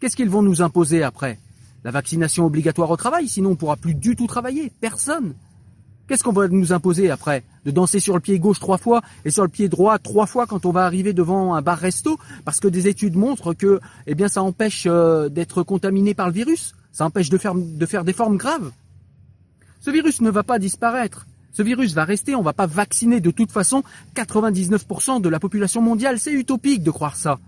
Qu'est-ce 0.00 0.16
qu'ils 0.16 0.30
vont 0.30 0.42
nous 0.42 0.62
imposer 0.62 1.02
après? 1.02 1.38
La 1.84 1.90
vaccination 1.90 2.44
obligatoire 2.44 2.90
au 2.90 2.96
travail, 2.96 3.28
sinon 3.28 3.50
on 3.50 3.52
ne 3.52 3.56
pourra 3.56 3.76
plus 3.76 3.94
du 3.94 4.16
tout 4.16 4.26
travailler. 4.26 4.72
Personne. 4.80 5.34
Qu'est-ce 6.08 6.22
qu'on 6.22 6.32
va 6.32 6.46
nous 6.48 6.72
imposer 6.72 7.10
après 7.10 7.42
De 7.64 7.70
danser 7.70 7.98
sur 7.98 8.14
le 8.14 8.20
pied 8.20 8.38
gauche 8.38 8.60
trois 8.60 8.78
fois 8.78 9.02
et 9.24 9.30
sur 9.30 9.42
le 9.42 9.48
pied 9.48 9.68
droit 9.68 9.98
trois 9.98 10.26
fois 10.26 10.46
quand 10.46 10.64
on 10.64 10.70
va 10.70 10.84
arriver 10.84 11.12
devant 11.12 11.54
un 11.54 11.62
bar-resto 11.62 12.18
Parce 12.44 12.60
que 12.60 12.68
des 12.68 12.86
études 12.86 13.16
montrent 13.16 13.54
que 13.54 13.80
eh 14.06 14.14
bien, 14.14 14.28
ça 14.28 14.42
empêche 14.42 14.84
euh, 14.86 15.28
d'être 15.28 15.62
contaminé 15.62 16.14
par 16.14 16.28
le 16.28 16.32
virus. 16.32 16.74
Ça 16.92 17.04
empêche 17.04 17.28
de 17.28 17.38
faire, 17.38 17.54
de 17.54 17.86
faire 17.86 18.04
des 18.04 18.12
formes 18.12 18.36
graves. 18.36 18.70
Ce 19.80 19.90
virus 19.90 20.20
ne 20.20 20.30
va 20.30 20.42
pas 20.42 20.58
disparaître. 20.58 21.26
Ce 21.52 21.62
virus 21.62 21.94
va 21.94 22.04
rester, 22.04 22.34
on 22.34 22.40
ne 22.40 22.44
va 22.44 22.52
pas 22.52 22.66
vacciner 22.66 23.20
de 23.20 23.30
toute 23.30 23.50
façon 23.50 23.82
99% 24.14 25.20
de 25.20 25.28
la 25.28 25.40
population 25.40 25.80
mondiale. 25.80 26.18
C'est 26.18 26.32
utopique 26.32 26.82
de 26.82 26.90
croire 26.90 27.16
ça. 27.16 27.38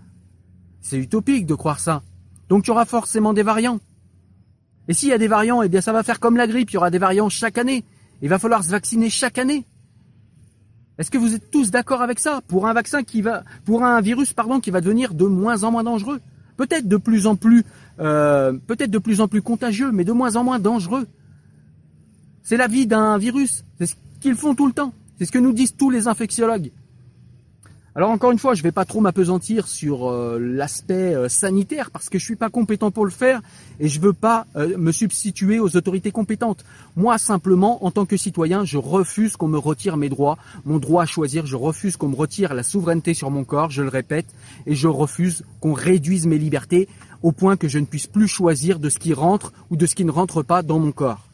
C'est 0.81 0.97
utopique 0.97 1.45
de 1.45 1.55
croire 1.55 1.79
ça. 1.79 2.01
Donc 2.49 2.65
il 2.65 2.69
y 2.69 2.71
aura 2.71 2.85
forcément 2.85 3.33
des 3.33 3.43
variants. 3.43 3.79
Et 4.87 4.93
s'il 4.93 5.09
y 5.09 5.13
a 5.13 5.17
des 5.17 5.27
variants, 5.27 5.61
eh 5.61 5.69
bien 5.69 5.81
ça 5.81 5.93
va 5.93 6.03
faire 6.03 6.19
comme 6.19 6.35
la 6.35 6.47
grippe, 6.47 6.71
il 6.71 6.73
y 6.73 6.77
aura 6.77 6.89
des 6.89 6.97
variants 6.97 7.29
chaque 7.29 7.57
année. 7.57 7.83
Il 8.21 8.29
va 8.29 8.39
falloir 8.39 8.63
se 8.63 8.69
vacciner 8.69 9.09
chaque 9.09 9.37
année. 9.37 9.65
Est-ce 10.97 11.09
que 11.11 11.17
vous 11.17 11.33
êtes 11.33 11.49
tous 11.49 11.71
d'accord 11.71 12.01
avec 12.01 12.19
ça? 12.19 12.41
Pour 12.47 12.67
un 12.67 12.73
vaccin 12.73 13.03
qui 13.03 13.21
va, 13.21 13.43
pour 13.63 13.85
un 13.85 14.01
virus 14.01 14.33
pardon 14.33 14.59
qui 14.59 14.69
va 14.69 14.81
devenir 14.81 15.13
de 15.13 15.25
moins 15.25 15.63
en 15.63 15.71
moins 15.71 15.83
dangereux, 15.83 16.19
peut-être 16.57 16.87
de 16.87 16.97
plus 16.97 17.25
en 17.25 17.37
plus, 17.37 17.63
euh, 17.99 18.51
peut-être 18.67 18.91
de 18.91 18.97
plus 18.97 19.21
en 19.21 19.29
plus 19.29 19.41
contagieux, 19.41 19.91
mais 19.93 20.03
de 20.03 20.11
moins 20.11 20.35
en 20.35 20.43
moins 20.43 20.59
dangereux. 20.59 21.07
C'est 22.43 22.57
la 22.57 22.67
vie 22.67 22.85
d'un 22.85 23.17
virus. 23.17 23.63
C'est 23.77 23.85
ce 23.85 23.95
qu'ils 24.19 24.35
font 24.35 24.55
tout 24.55 24.67
le 24.67 24.73
temps. 24.73 24.93
C'est 25.17 25.25
ce 25.25 25.31
que 25.31 25.39
nous 25.39 25.53
disent 25.53 25.75
tous 25.75 25.89
les 25.89 26.07
infectiologues. 26.07 26.71
Alors 27.99 28.11
encore 28.11 28.31
une 28.31 28.39
fois, 28.39 28.53
je 28.53 28.61
ne 28.61 28.63
vais 28.63 28.71
pas 28.71 28.85
trop 28.85 29.01
m'apesantir 29.01 29.67
sur 29.67 30.09
euh, 30.09 30.39
l'aspect 30.39 31.13
euh, 31.13 31.27
sanitaire 31.27 31.91
parce 31.91 32.07
que 32.07 32.17
je 32.17 32.23
suis 32.23 32.37
pas 32.37 32.49
compétent 32.49 32.91
pour 32.91 33.03
le 33.03 33.11
faire 33.11 33.41
et 33.81 33.89
je 33.89 33.99
veux 33.99 34.13
pas 34.13 34.47
euh, 34.55 34.77
me 34.77 34.93
substituer 34.93 35.59
aux 35.59 35.75
autorités 35.75 36.09
compétentes. 36.09 36.63
Moi 36.95 37.17
simplement, 37.17 37.83
en 37.83 37.91
tant 37.91 38.05
que 38.05 38.15
citoyen, 38.15 38.63
je 38.63 38.77
refuse 38.77 39.35
qu'on 39.35 39.49
me 39.49 39.57
retire 39.57 39.97
mes 39.97 40.07
droits, 40.07 40.37
mon 40.63 40.77
droit 40.77 41.03
à 41.03 41.05
choisir. 41.05 41.45
Je 41.45 41.57
refuse 41.57 41.97
qu'on 41.97 42.07
me 42.07 42.15
retire 42.15 42.53
la 42.53 42.63
souveraineté 42.63 43.13
sur 43.13 43.31
mon 43.31 43.43
corps. 43.43 43.69
Je 43.69 43.81
le 43.81 43.89
répète, 43.89 44.33
et 44.65 44.75
je 44.75 44.87
refuse 44.87 45.43
qu'on 45.59 45.73
réduise 45.73 46.25
mes 46.25 46.37
libertés 46.37 46.87
au 47.21 47.33
point 47.33 47.57
que 47.57 47.67
je 47.67 47.79
ne 47.79 47.85
puisse 47.85 48.07
plus 48.07 48.29
choisir 48.29 48.79
de 48.79 48.87
ce 48.87 48.97
qui 48.97 49.11
rentre 49.11 49.51
ou 49.71 49.75
de 49.75 49.85
ce 49.85 49.95
qui 49.95 50.05
ne 50.05 50.11
rentre 50.11 50.41
pas 50.41 50.61
dans 50.61 50.79
mon 50.79 50.93
corps. 50.93 51.27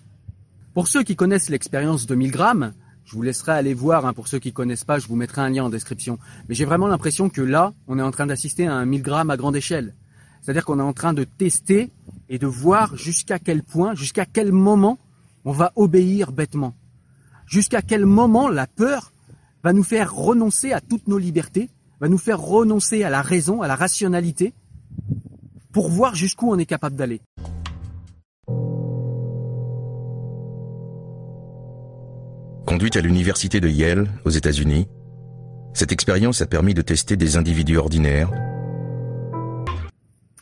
Pour 0.74 0.88
ceux 0.88 1.04
qui 1.04 1.16
connaissent 1.16 1.50
l'expérience 1.50 2.08
de 2.08 2.16
1000 2.16 2.32
grammes, 2.32 2.74
je 3.06 3.14
vous 3.14 3.22
laisserai 3.22 3.52
aller 3.52 3.74
voir, 3.74 4.06
hein, 4.06 4.14
pour 4.14 4.28
ceux 4.28 4.40
qui 4.40 4.52
connaissent 4.52 4.84
pas, 4.84 4.98
je 4.98 5.08
vous 5.08 5.16
mettrai 5.16 5.42
un 5.42 5.50
lien 5.50 5.64
en 5.64 5.70
description. 5.70 6.18
Mais 6.50 6.56
j'ai 6.56 6.66
vraiment 6.66 6.88
l'impression 6.88 7.30
que 7.30 7.42
là, 7.42 7.74
on 7.88 8.00
est 8.00 8.02
en 8.02 8.12
train 8.12 8.26
d'assister 8.26 8.66
à 8.66 8.74
un 8.74 8.86
1000 8.86 9.04
grammes 9.04 9.30
à 9.30 9.38
grande 9.38 9.56
échelle. 9.56 9.94
C'est-à-dire 10.42 10.66
qu'on 10.66 10.80
est 10.80 10.84
en 10.84 10.94
train 10.94 11.14
de 11.14 11.24
tester 11.24 11.92
et 12.30 12.40
de 12.40 12.48
voir 12.48 12.96
jusqu'à 12.96 13.40
quel 13.40 13.64
point, 13.64 13.96
jusqu'à 13.96 14.26
quel 14.26 14.52
moment 14.52 14.98
on 15.44 15.52
va 15.52 15.72
obéir 15.76 16.32
bêtement. 16.32 16.74
Jusqu'à 17.46 17.84
quel 17.84 18.06
moment 18.08 18.50
la 18.50 18.66
peur 18.66 19.12
va 19.64 19.72
nous 19.74 19.84
faire 19.84 20.14
renoncer 20.14 20.74
à 20.74 20.82
toutes 20.82 21.08
nos 21.08 21.20
libertés, 21.20 21.70
va 22.00 22.10
nous 22.10 22.18
faire 22.18 22.40
renoncer 22.40 23.04
à 23.04 23.10
la 23.12 23.22
raison, 23.22 23.62
à 23.62 23.68
la 23.68 23.76
rationalité, 23.76 24.54
pour 25.72 25.90
voir 25.90 26.16
jusqu'où 26.16 26.52
on 26.52 26.58
est 26.58 26.66
capable 26.66 26.96
d'aller. 26.96 27.22
Conduite 32.76 32.98
à 32.98 33.02
l'université 33.02 33.62
de 33.62 33.70
Yale, 33.70 34.12
aux 34.26 34.30
États-Unis, 34.30 34.90
cette 35.74 35.94
expérience 35.94 36.42
a 36.42 36.46
permis 36.46 36.74
de 36.74 36.82
tester 36.82 37.16
des 37.16 37.38
individus 37.38 37.78
ordinaires. 37.78 38.30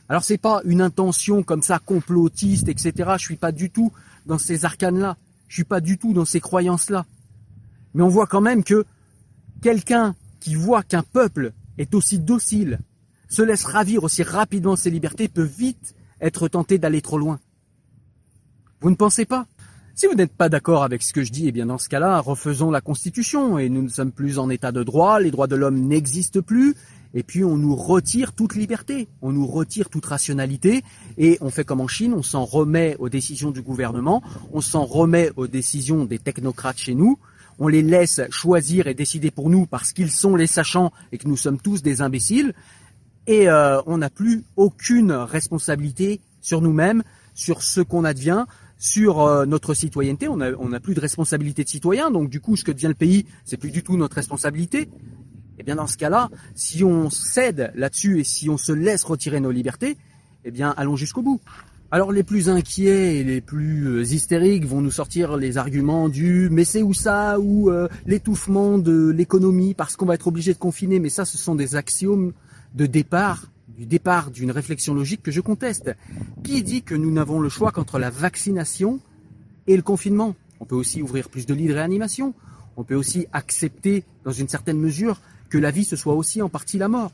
Alors 0.10 0.24
c'est 0.24 0.39
pas 0.39 0.63
une 0.65 0.82
intention 0.82 1.43
comme 1.43 1.62
ça 1.62 1.78
complotiste, 1.78 2.69
etc. 2.69 3.12
Je 3.19 3.24
suis 3.24 3.36
pas 3.36 3.52
du 3.52 3.69
tout 3.69 3.93
dans 4.26 4.39
ces 4.39 4.65
arcanes-là. 4.65 5.15
Je 5.48 5.54
suis 5.54 5.63
pas 5.63 5.80
du 5.80 6.00
tout 6.00 6.13
dans 6.13 6.26
ces 6.26 6.39
croyances-là. 6.39 7.06
Mais 7.93 8.02
on 8.02 8.10
voit 8.10 8.26
quand 8.26 8.41
même 8.41 8.63
que 8.63 8.84
quelqu'un 9.62 10.15
qui 10.39 10.56
voit 10.56 10.82
qu'un 10.82 11.04
peuple 11.04 11.54
est 11.78 11.93
aussi 11.93 12.17
docile, 12.17 12.80
se 13.30 13.43
laisse 13.43 13.65
ravir 13.65 14.04
aussi 14.04 14.24
rapidement 14.24 14.76
ses 14.76 14.89
libertés, 14.89 15.28
peut 15.28 15.43
vite 15.43 15.93
être 16.19 16.48
tenté 16.48 16.80
d'aller 16.80 17.04
trop 17.04 17.19
loin. 17.19 17.39
Vous 18.82 18.89
ne 18.89 18.96
pensez 18.96 19.26
pas? 19.26 19.46
Si 19.95 20.08
vous 20.08 20.15
n'êtes 20.15 20.34
pas 20.34 20.49
d'accord 20.49 20.84
avec 20.84 21.03
ce 21.03 21.13
que 21.13 21.23
je 21.23 21.32
dis, 21.32 21.47
eh 21.47 21.51
bien 21.51 21.67
dans 21.67 21.77
ce 21.77 21.88
cas-là, 21.88 22.19
refaisons 22.19 22.71
la 22.71 22.82
Constitution 22.82 23.60
et 23.60 23.69
nous 23.69 23.84
ne 23.84 23.89
sommes 23.89 24.12
plus 24.12 24.39
en 24.39 24.49
état 24.49 24.71
de 24.71 24.82
droit, 24.82 25.19
les 25.19 25.29
droits 25.29 25.45
de 25.45 25.56
l'homme 25.56 25.79
n'existent 25.79 26.41
plus, 26.41 26.73
et 27.13 27.21
puis 27.21 27.43
on 27.43 27.58
nous 27.58 27.75
retire 27.75 28.34
toute 28.34 28.56
liberté, 28.56 29.08
on 29.21 29.32
nous 29.32 29.45
retire 29.45 29.91
toute 29.91 30.08
rationalité, 30.08 30.84
et 31.19 31.38
on 31.41 31.51
fait 31.51 31.63
comme 31.63 31.79
en 31.79 31.88
Chine, 31.88 32.15
on 32.15 32.23
s'en 32.23 32.43
remet 32.43 32.95
aux 32.97 33.08
décisions 33.08 33.51
du 33.51 33.62
gouvernement, 33.62 34.23
on 34.51 34.62
s'en 34.62 34.84
remet 34.84 35.29
aux 35.38 35.45
décisions 35.45 36.06
des 36.06 36.17
technocrates 36.17 36.79
chez 36.79 36.95
nous, 36.95 37.19
on 37.60 37.67
les 37.67 37.84
laisse 37.84 38.19
choisir 38.32 38.88
et 38.88 38.95
décider 38.95 39.29
pour 39.29 39.51
nous 39.51 39.67
parce 39.67 39.93
qu'ils 39.93 40.10
sont 40.10 40.36
les 40.36 40.47
sachants 40.47 40.91
et 41.12 41.19
que 41.19 41.27
nous 41.27 41.38
sommes 41.38 41.60
tous 41.60 41.84
des 41.84 42.01
imbéciles, 42.01 42.56
et 43.27 43.47
euh, 43.47 43.79
on 43.86 43.99
n'a 43.99 44.10
plus 44.10 44.43
aucune 44.56 45.12
responsabilité 45.12 46.19
sur 46.41 46.62
nous-mêmes, 46.62 47.03
sur 47.36 47.62
ce 47.62 47.82
qu'on 47.82 48.06
advient, 48.06 48.45
sur 48.84 49.22
euh, 49.22 49.46
notre 49.46 49.74
citoyenneté. 49.74 50.28
On 50.28 50.36
n'a 50.36 50.80
plus 50.82 50.93
de 50.93 51.00
responsabilité 51.00 51.63
de 51.63 51.69
citoyen, 51.69 52.12
donc 52.12 52.30
du 52.30 52.41
coup, 52.41 52.58
ce 52.58 52.65
que 52.65 52.72
devient 52.74 52.89
le 52.89 52.93
pays, 52.96 53.26
c'est 53.46 53.56
plus 53.56 53.72
du 53.72 53.82
tout 53.82 53.96
notre 53.96 54.17
responsabilité. 54.17 54.89
Eh 55.58 55.63
bien, 55.63 55.76
dans 55.76 55.88
ce 55.88 55.96
cas-là, 55.96 56.30
si 56.54 56.84
on 56.84 57.10
cède 57.10 57.72
là-dessus 57.76 58.19
et 58.19 58.26
si 58.26 58.50
on 58.50 58.58
se 58.58 58.74
laisse 58.74 59.06
retirer 59.06 59.39
nos 59.39 59.52
libertés, 59.52 59.96
eh 60.43 60.52
bien, 60.52 60.74
allons 60.76 60.98
jusqu'au 60.98 61.22
bout. 61.22 61.39
Alors 61.91 62.12
les 62.12 62.24
plus 62.24 62.50
inquiets 62.50 63.19
et 63.19 63.24
les 63.24 63.39
plus 63.39 63.88
euh, 63.88 64.04
hystériques 64.04 64.65
vont 64.65 64.82
nous 64.82 64.91
sortir 64.91 65.38
les 65.38 65.58
arguments 65.58 66.10
du 66.10 66.50
mais 66.52 66.65
c'est 66.65 66.82
où 66.82 66.93
ça? 66.93 67.39
ou 67.39 67.69
euh, 67.69 67.88
l'étouffement 68.06 68.80
de 68.80 69.12
l'économie 69.12 69.76
parce 69.76 69.96
qu'on 69.96 70.08
va 70.08 70.15
être 70.15 70.28
obligé 70.28 70.54
de 70.54 70.60
confiner. 70.60 71.00
Mais 71.00 71.10
ça, 71.10 71.24
ce 71.24 71.38
sont 71.38 71.56
des 71.56 71.78
axiomes 71.78 72.34
de 72.76 72.86
départ, 72.86 73.46
du 73.77 73.86
départ 73.86 74.31
d'une 74.31 74.51
réflexion 74.51 74.93
logique 74.93 75.23
que 75.23 75.31
je 75.31 75.41
conteste. 75.41 75.95
Qui 76.43 76.63
dit 76.63 76.83
que 76.83 76.95
nous 76.95 77.12
n'avons 77.12 77.39
le 77.39 77.49
choix 77.49 77.71
qu'entre 77.71 77.99
la 77.99 78.09
vaccination 78.09 78.99
et 79.67 79.75
le 79.75 79.81
confinement? 79.81 80.36
On 80.59 80.65
peut 80.65 80.75
aussi 80.75 81.01
ouvrir 81.01 81.29
plus 81.29 81.45
de 81.45 81.53
lits 81.53 81.67
de 81.67 81.73
réanimation. 81.73 82.33
On 82.77 82.83
peut 82.83 82.95
aussi 82.95 83.27
accepter, 83.33 84.03
dans 84.23 84.31
une 84.31 84.47
certaine 84.47 84.79
mesure, 84.79 85.21
que 85.49 85.57
la 85.57 85.71
vie 85.71 85.83
ce 85.83 85.95
soit 85.95 86.15
aussi 86.15 86.41
en 86.41 86.49
partie 86.49 86.77
la 86.77 86.88
mort. 86.88 87.12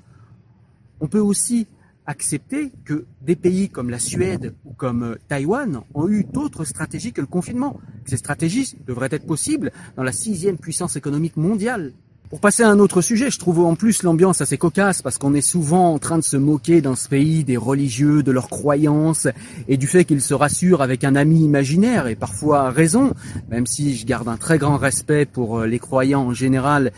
On 0.99 1.07
peut 1.07 1.19
aussi 1.19 1.67
accepter 2.05 2.71
que 2.85 3.05
des 3.21 3.35
pays 3.35 3.69
comme 3.69 3.89
la 3.89 3.99
Suède 3.99 4.55
ou 4.65 4.73
comme 4.73 5.03
euh, 5.03 5.15
Taïwan 5.27 5.81
ont 5.93 6.09
eu 6.09 6.23
d'autres 6.23 6.65
stratégies 6.65 7.13
que 7.13 7.21
le 7.21 7.27
confinement. 7.27 7.79
Ces 8.05 8.17
stratégies 8.17 8.75
devraient 8.87 9.09
être 9.11 9.27
possibles 9.27 9.71
dans 9.95 10.03
la 10.03 10.11
sixième 10.11 10.57
puissance 10.57 10.95
économique 10.95 11.37
mondiale. 11.37 11.93
Pour 12.29 12.39
passer 12.39 12.61
à 12.61 12.69
un 12.69 12.77
autre 12.77 13.01
sujet, 13.01 13.31
je 13.31 13.39
trouve 13.39 13.61
en 13.61 13.73
plus 13.73 14.03
l'ambiance 14.03 14.39
assez 14.39 14.59
cocasse 14.59 15.01
parce 15.01 15.17
qu'on 15.17 15.33
est 15.33 15.41
souvent 15.41 15.91
en 15.95 15.97
train 15.97 16.19
de 16.19 16.23
se 16.23 16.37
moquer 16.37 16.79
dans 16.79 16.93
ce 16.93 17.09
pays 17.09 17.43
des 17.43 17.57
religieux, 17.57 18.21
de 18.21 18.31
leurs 18.31 18.49
croyances 18.49 19.27
et 19.67 19.77
du 19.77 19.87
fait 19.87 20.05
qu'ils 20.05 20.21
se 20.21 20.35
rassurent 20.35 20.83
avec 20.83 21.03
un 21.03 21.15
ami 21.15 21.43
imaginaire 21.43 22.05
et 22.05 22.13
parfois 22.13 22.69
raison, 22.69 23.15
même 23.49 23.65
si 23.65 23.97
je 23.97 24.05
garde 24.05 24.27
un 24.27 24.37
très 24.37 24.59
grand 24.59 24.77
respect 24.77 25.25
pour 25.25 25.57
euh, 25.57 25.65
les 25.65 25.79
croyants 25.79 26.21
en 26.21 26.33
général 26.35 26.91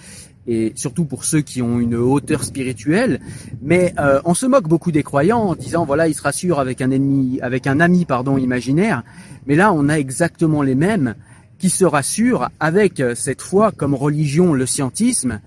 et 0.47 0.73
surtout 0.75 1.05
pour 1.05 1.23
ceux 1.23 1.39
qui 1.39 1.61
ont 1.61 1.79
une 1.79 1.95
hauteur 1.95 2.43
spirituelle. 2.43 3.21
Mais 3.61 3.93
euh, 3.99 4.19
on 4.25 4.33
se 4.33 4.45
moque 4.45 4.67
beaucoup 4.67 4.91
des 4.91 5.03
croyants 5.03 5.43
en 5.43 5.55
disant 5.55 5.85
voilà 5.85 6.09
ils 6.09 6.13
se 6.13 6.23
rassurent 6.23 6.59
avec 6.59 6.81
un 6.81 6.91
ennemi, 6.91 7.39
avec 7.41 7.67
un 7.67 7.79
ami 7.79 8.03
pardon 8.03 8.37
imaginaire. 8.37 9.03
Mais 9.47 9.55
là 9.55 9.71
on 9.71 9.87
a 9.87 9.93
exactement 9.93 10.61
les 10.61 10.75
mêmes 10.75 11.15
qui 11.61 11.69
se 11.69 11.85
rassurent 11.85 12.49
avec 12.59 12.99
euh, 12.99 13.13
cette 13.13 13.43
foi 13.43 13.71
comme 13.71 13.93
religion 13.93 14.55
le 14.55 14.65
scientisme 14.65 15.41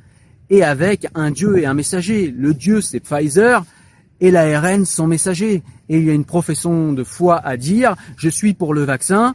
et 0.48 0.62
avec 0.62 1.08
un 1.16 1.32
dieu 1.32 1.58
et 1.58 1.66
un 1.66 1.74
messager. 1.74 2.30
Le 2.30 2.54
dieu 2.54 2.80
c'est 2.80 3.00
Pfizer 3.00 3.64
et 4.20 4.30
l'ARN 4.30 4.84
son 4.84 5.08
messager. 5.08 5.64
Et 5.88 5.98
il 5.98 6.04
y 6.04 6.10
a 6.10 6.14
une 6.14 6.24
profession 6.24 6.92
de 6.92 7.02
foi 7.02 7.40
à 7.44 7.56
dire 7.56 7.96
je 8.16 8.28
suis 8.28 8.54
pour 8.54 8.74
le 8.74 8.84
vaccin 8.84 9.34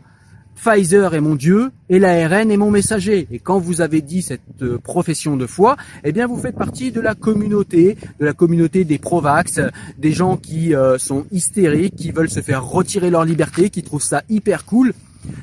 Pfizer 0.56 1.14
est 1.14 1.22
mon 1.22 1.36
Dieu 1.36 1.72
et 1.90 2.00
l'ARN 2.00 2.50
est 2.50 2.58
mon 2.58 2.72
messager. 2.72 3.28
Et 3.30 3.40
quand 3.40 3.60
vous 3.60 3.82
avez 3.82 4.02
dit 4.02 4.22
cette 4.22 4.42
euh, 4.62 4.78
profession 4.78 5.36
de 5.36 5.46
foi, 5.46 5.76
eh 6.06 6.14
bien 6.14 6.28
vous 6.28 6.38
faites 6.38 6.56
partie 6.56 6.92
de 6.92 7.02
la 7.02 7.14
communauté, 7.14 7.98
de 8.20 8.26
la 8.26 8.34
communauté 8.34 8.86
des 8.86 9.00
pro-vax, 9.00 9.60
des 9.98 10.12
gens 10.12 10.38
qui 10.38 10.76
euh, 10.76 10.98
sont 10.98 11.26
hystériques, 11.32 11.96
qui 11.96 12.12
veulent 12.12 12.30
se 12.30 12.42
faire 12.42 12.66
retirer 12.66 13.10
leur 13.10 13.26
liberté, 13.26 13.70
qui 13.70 13.84
trouvent 13.84 14.02
ça 14.02 14.24
hyper 14.30 14.66
cool. 14.66 14.94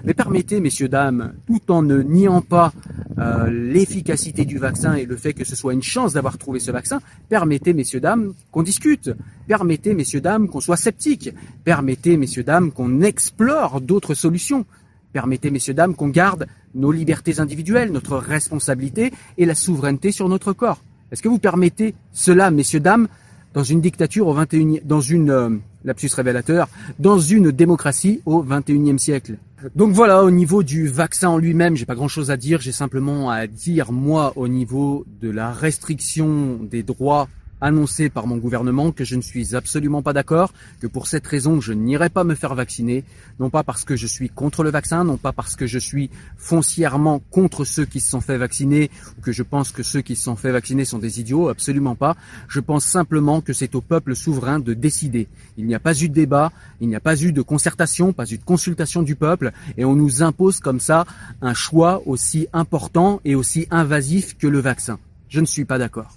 Mais 0.04 0.14
permettez, 0.14 0.60
messieurs, 0.60 0.88
dames, 0.88 1.34
tout 1.46 1.70
en 1.70 1.82
ne 1.82 2.02
niant 2.02 2.40
pas 2.40 2.72
euh, 3.18 3.48
l'efficacité 3.50 4.44
du 4.44 4.58
vaccin 4.58 4.94
et 4.94 5.04
le 5.04 5.16
fait 5.16 5.32
que 5.32 5.44
ce 5.44 5.56
soit 5.56 5.72
une 5.72 5.82
chance 5.82 6.12
d'avoir 6.12 6.38
trouvé 6.38 6.60
ce 6.60 6.70
vaccin, 6.70 7.00
permettez, 7.28 7.72
messieurs, 7.72 8.00
dames, 8.00 8.34
qu'on 8.52 8.62
discute. 8.62 9.10
Permettez, 9.48 9.94
messieurs, 9.94 10.20
dames, 10.20 10.48
qu'on 10.48 10.60
soit 10.60 10.76
sceptique. 10.76 11.30
Permettez, 11.64 12.16
messieurs, 12.16 12.44
dames, 12.44 12.72
qu'on 12.72 13.02
explore 13.02 13.80
d'autres 13.80 14.14
solutions. 14.14 14.64
Permettez, 15.12 15.50
messieurs, 15.50 15.74
dames, 15.74 15.94
qu'on 15.94 16.08
garde 16.08 16.46
nos 16.74 16.92
libertés 16.92 17.40
individuelles, 17.40 17.90
notre 17.90 18.16
responsabilité 18.16 19.12
et 19.38 19.46
la 19.46 19.54
souveraineté 19.54 20.12
sur 20.12 20.28
notre 20.28 20.52
corps. 20.52 20.82
Est-ce 21.10 21.22
que 21.22 21.28
vous 21.28 21.38
permettez 21.38 21.94
cela, 22.12 22.50
messieurs, 22.50 22.80
dames, 22.80 23.08
dans 23.54 23.62
une 23.62 23.80
dictature 23.80 24.26
au 24.26 24.34
21 24.34 24.80
dans 24.84 25.00
une 25.00 25.30
euh, 25.30 25.50
lapsus 25.84 26.10
révélateur, 26.14 26.68
dans 26.98 27.18
une 27.18 27.50
démocratie 27.50 28.20
au 28.26 28.44
21e 28.44 28.98
siècle? 28.98 29.36
Donc 29.74 29.92
voilà, 29.92 30.22
au 30.22 30.30
niveau 30.30 30.62
du 30.62 30.86
vaccin 30.86 31.28
en 31.30 31.38
lui-même, 31.38 31.76
j'ai 31.76 31.86
pas 31.86 31.94
grand 31.94 32.08
chose 32.08 32.30
à 32.30 32.36
dire, 32.36 32.60
j'ai 32.60 32.72
simplement 32.72 33.30
à 33.30 33.46
dire 33.46 33.90
moi 33.90 34.32
au 34.36 34.48
niveau 34.48 35.06
de 35.20 35.30
la 35.30 35.50
restriction 35.50 36.58
des 36.62 36.82
droits 36.82 37.28
annoncé 37.60 38.10
par 38.10 38.26
mon 38.26 38.36
gouvernement 38.36 38.92
que 38.92 39.04
je 39.04 39.16
ne 39.16 39.22
suis 39.22 39.54
absolument 39.54 40.02
pas 40.02 40.12
d'accord, 40.12 40.52
que 40.80 40.86
pour 40.86 41.06
cette 41.06 41.26
raison 41.26 41.60
je 41.60 41.72
n'irai 41.72 42.10
pas 42.10 42.24
me 42.24 42.34
faire 42.34 42.54
vacciner, 42.54 43.04
non 43.40 43.50
pas 43.50 43.62
parce 43.62 43.84
que 43.84 43.96
je 43.96 44.06
suis 44.06 44.28
contre 44.28 44.62
le 44.62 44.70
vaccin, 44.70 45.04
non 45.04 45.16
pas 45.16 45.32
parce 45.32 45.56
que 45.56 45.66
je 45.66 45.78
suis 45.78 46.10
foncièrement 46.36 47.20
contre 47.30 47.64
ceux 47.64 47.84
qui 47.84 48.00
se 48.00 48.10
sont 48.10 48.20
fait 48.20 48.36
vacciner 48.36 48.90
ou 49.18 49.22
que 49.22 49.32
je 49.32 49.42
pense 49.42 49.72
que 49.72 49.82
ceux 49.82 50.00
qui 50.00 50.16
se 50.16 50.24
sont 50.24 50.36
fait 50.36 50.52
vacciner 50.52 50.84
sont 50.84 50.98
des 50.98 51.20
idiots, 51.20 51.48
absolument 51.48 51.94
pas. 51.94 52.16
Je 52.48 52.60
pense 52.60 52.84
simplement 52.84 53.40
que 53.40 53.52
c'est 53.52 53.74
au 53.74 53.80
peuple 53.80 54.14
souverain 54.14 54.58
de 54.58 54.74
décider. 54.74 55.28
Il 55.56 55.66
n'y 55.66 55.74
a 55.74 55.80
pas 55.80 55.94
eu 55.94 56.08
de 56.08 56.14
débat, 56.14 56.52
il 56.80 56.88
n'y 56.88 56.96
a 56.96 57.00
pas 57.00 57.20
eu 57.20 57.32
de 57.32 57.42
concertation, 57.42 58.12
pas 58.12 58.30
eu 58.30 58.38
de 58.38 58.44
consultation 58.44 59.02
du 59.02 59.16
peuple 59.16 59.52
et 59.76 59.84
on 59.84 59.94
nous 59.94 60.22
impose 60.22 60.60
comme 60.60 60.80
ça 60.80 61.06
un 61.40 61.54
choix 61.54 62.02
aussi 62.06 62.48
important 62.52 63.20
et 63.24 63.34
aussi 63.34 63.66
invasif 63.70 64.36
que 64.36 64.46
le 64.46 64.60
vaccin. 64.60 64.98
Je 65.28 65.40
ne 65.40 65.46
suis 65.46 65.64
pas 65.64 65.78
d'accord. 65.78 66.16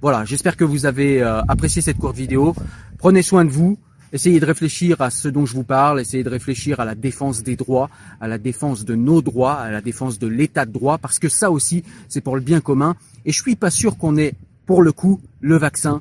Voilà, 0.00 0.24
j'espère 0.24 0.56
que 0.56 0.64
vous 0.64 0.86
avez 0.86 1.20
euh, 1.22 1.40
apprécié 1.48 1.82
cette 1.82 1.98
courte 1.98 2.16
vidéo. 2.16 2.54
Prenez 2.98 3.22
soin 3.22 3.44
de 3.44 3.50
vous. 3.50 3.78
Essayez 4.12 4.38
de 4.38 4.46
réfléchir 4.46 5.00
à 5.00 5.10
ce 5.10 5.28
dont 5.28 5.44
je 5.44 5.54
vous 5.54 5.64
parle, 5.64 6.00
essayez 6.00 6.22
de 6.22 6.30
réfléchir 6.30 6.80
à 6.80 6.86
la 6.86 6.94
défense 6.94 7.42
des 7.42 7.56
droits, 7.56 7.90
à 8.20 8.28
la 8.28 8.38
défense 8.38 8.86
de 8.86 8.94
nos 8.94 9.20
droits, 9.20 9.54
à 9.54 9.70
la 9.70 9.82
défense 9.82 10.18
de 10.18 10.26
l'état 10.26 10.64
de 10.64 10.72
droit, 10.72 10.96
parce 10.96 11.18
que 11.18 11.28
ça 11.28 11.50
aussi, 11.50 11.82
c'est 12.08 12.22
pour 12.22 12.34
le 12.34 12.40
bien 12.40 12.60
commun. 12.60 12.94
Et 13.26 13.32
je 13.32 13.42
suis 13.42 13.56
pas 13.56 13.70
sûr 13.70 13.98
qu'on 13.98 14.16
ait, 14.16 14.34
pour 14.64 14.82
le 14.82 14.92
coup, 14.92 15.20
le 15.40 15.56
vaccin 15.56 16.00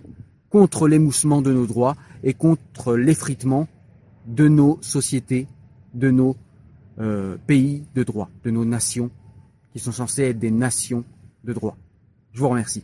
contre 0.49 0.87
l'émoussement 0.87 1.41
de 1.41 1.51
nos 1.51 1.65
droits 1.65 1.97
et 2.23 2.33
contre 2.33 2.95
l'effritement 2.95 3.67
de 4.25 4.47
nos 4.47 4.77
sociétés, 4.81 5.47
de 5.93 6.09
nos 6.09 6.37
euh, 6.99 7.35
pays 7.45 7.83
de 7.93 8.03
droit, 8.03 8.29
de 8.45 8.51
nos 8.51 8.63
nations, 8.63 9.09
qui 9.73 9.79
sont 9.79 9.91
censées 9.91 10.23
être 10.23 10.39
des 10.39 10.51
nations 10.51 11.03
de 11.43 11.51
droit. 11.51 11.75
Je 12.31 12.39
vous 12.39 12.49
remercie. 12.49 12.83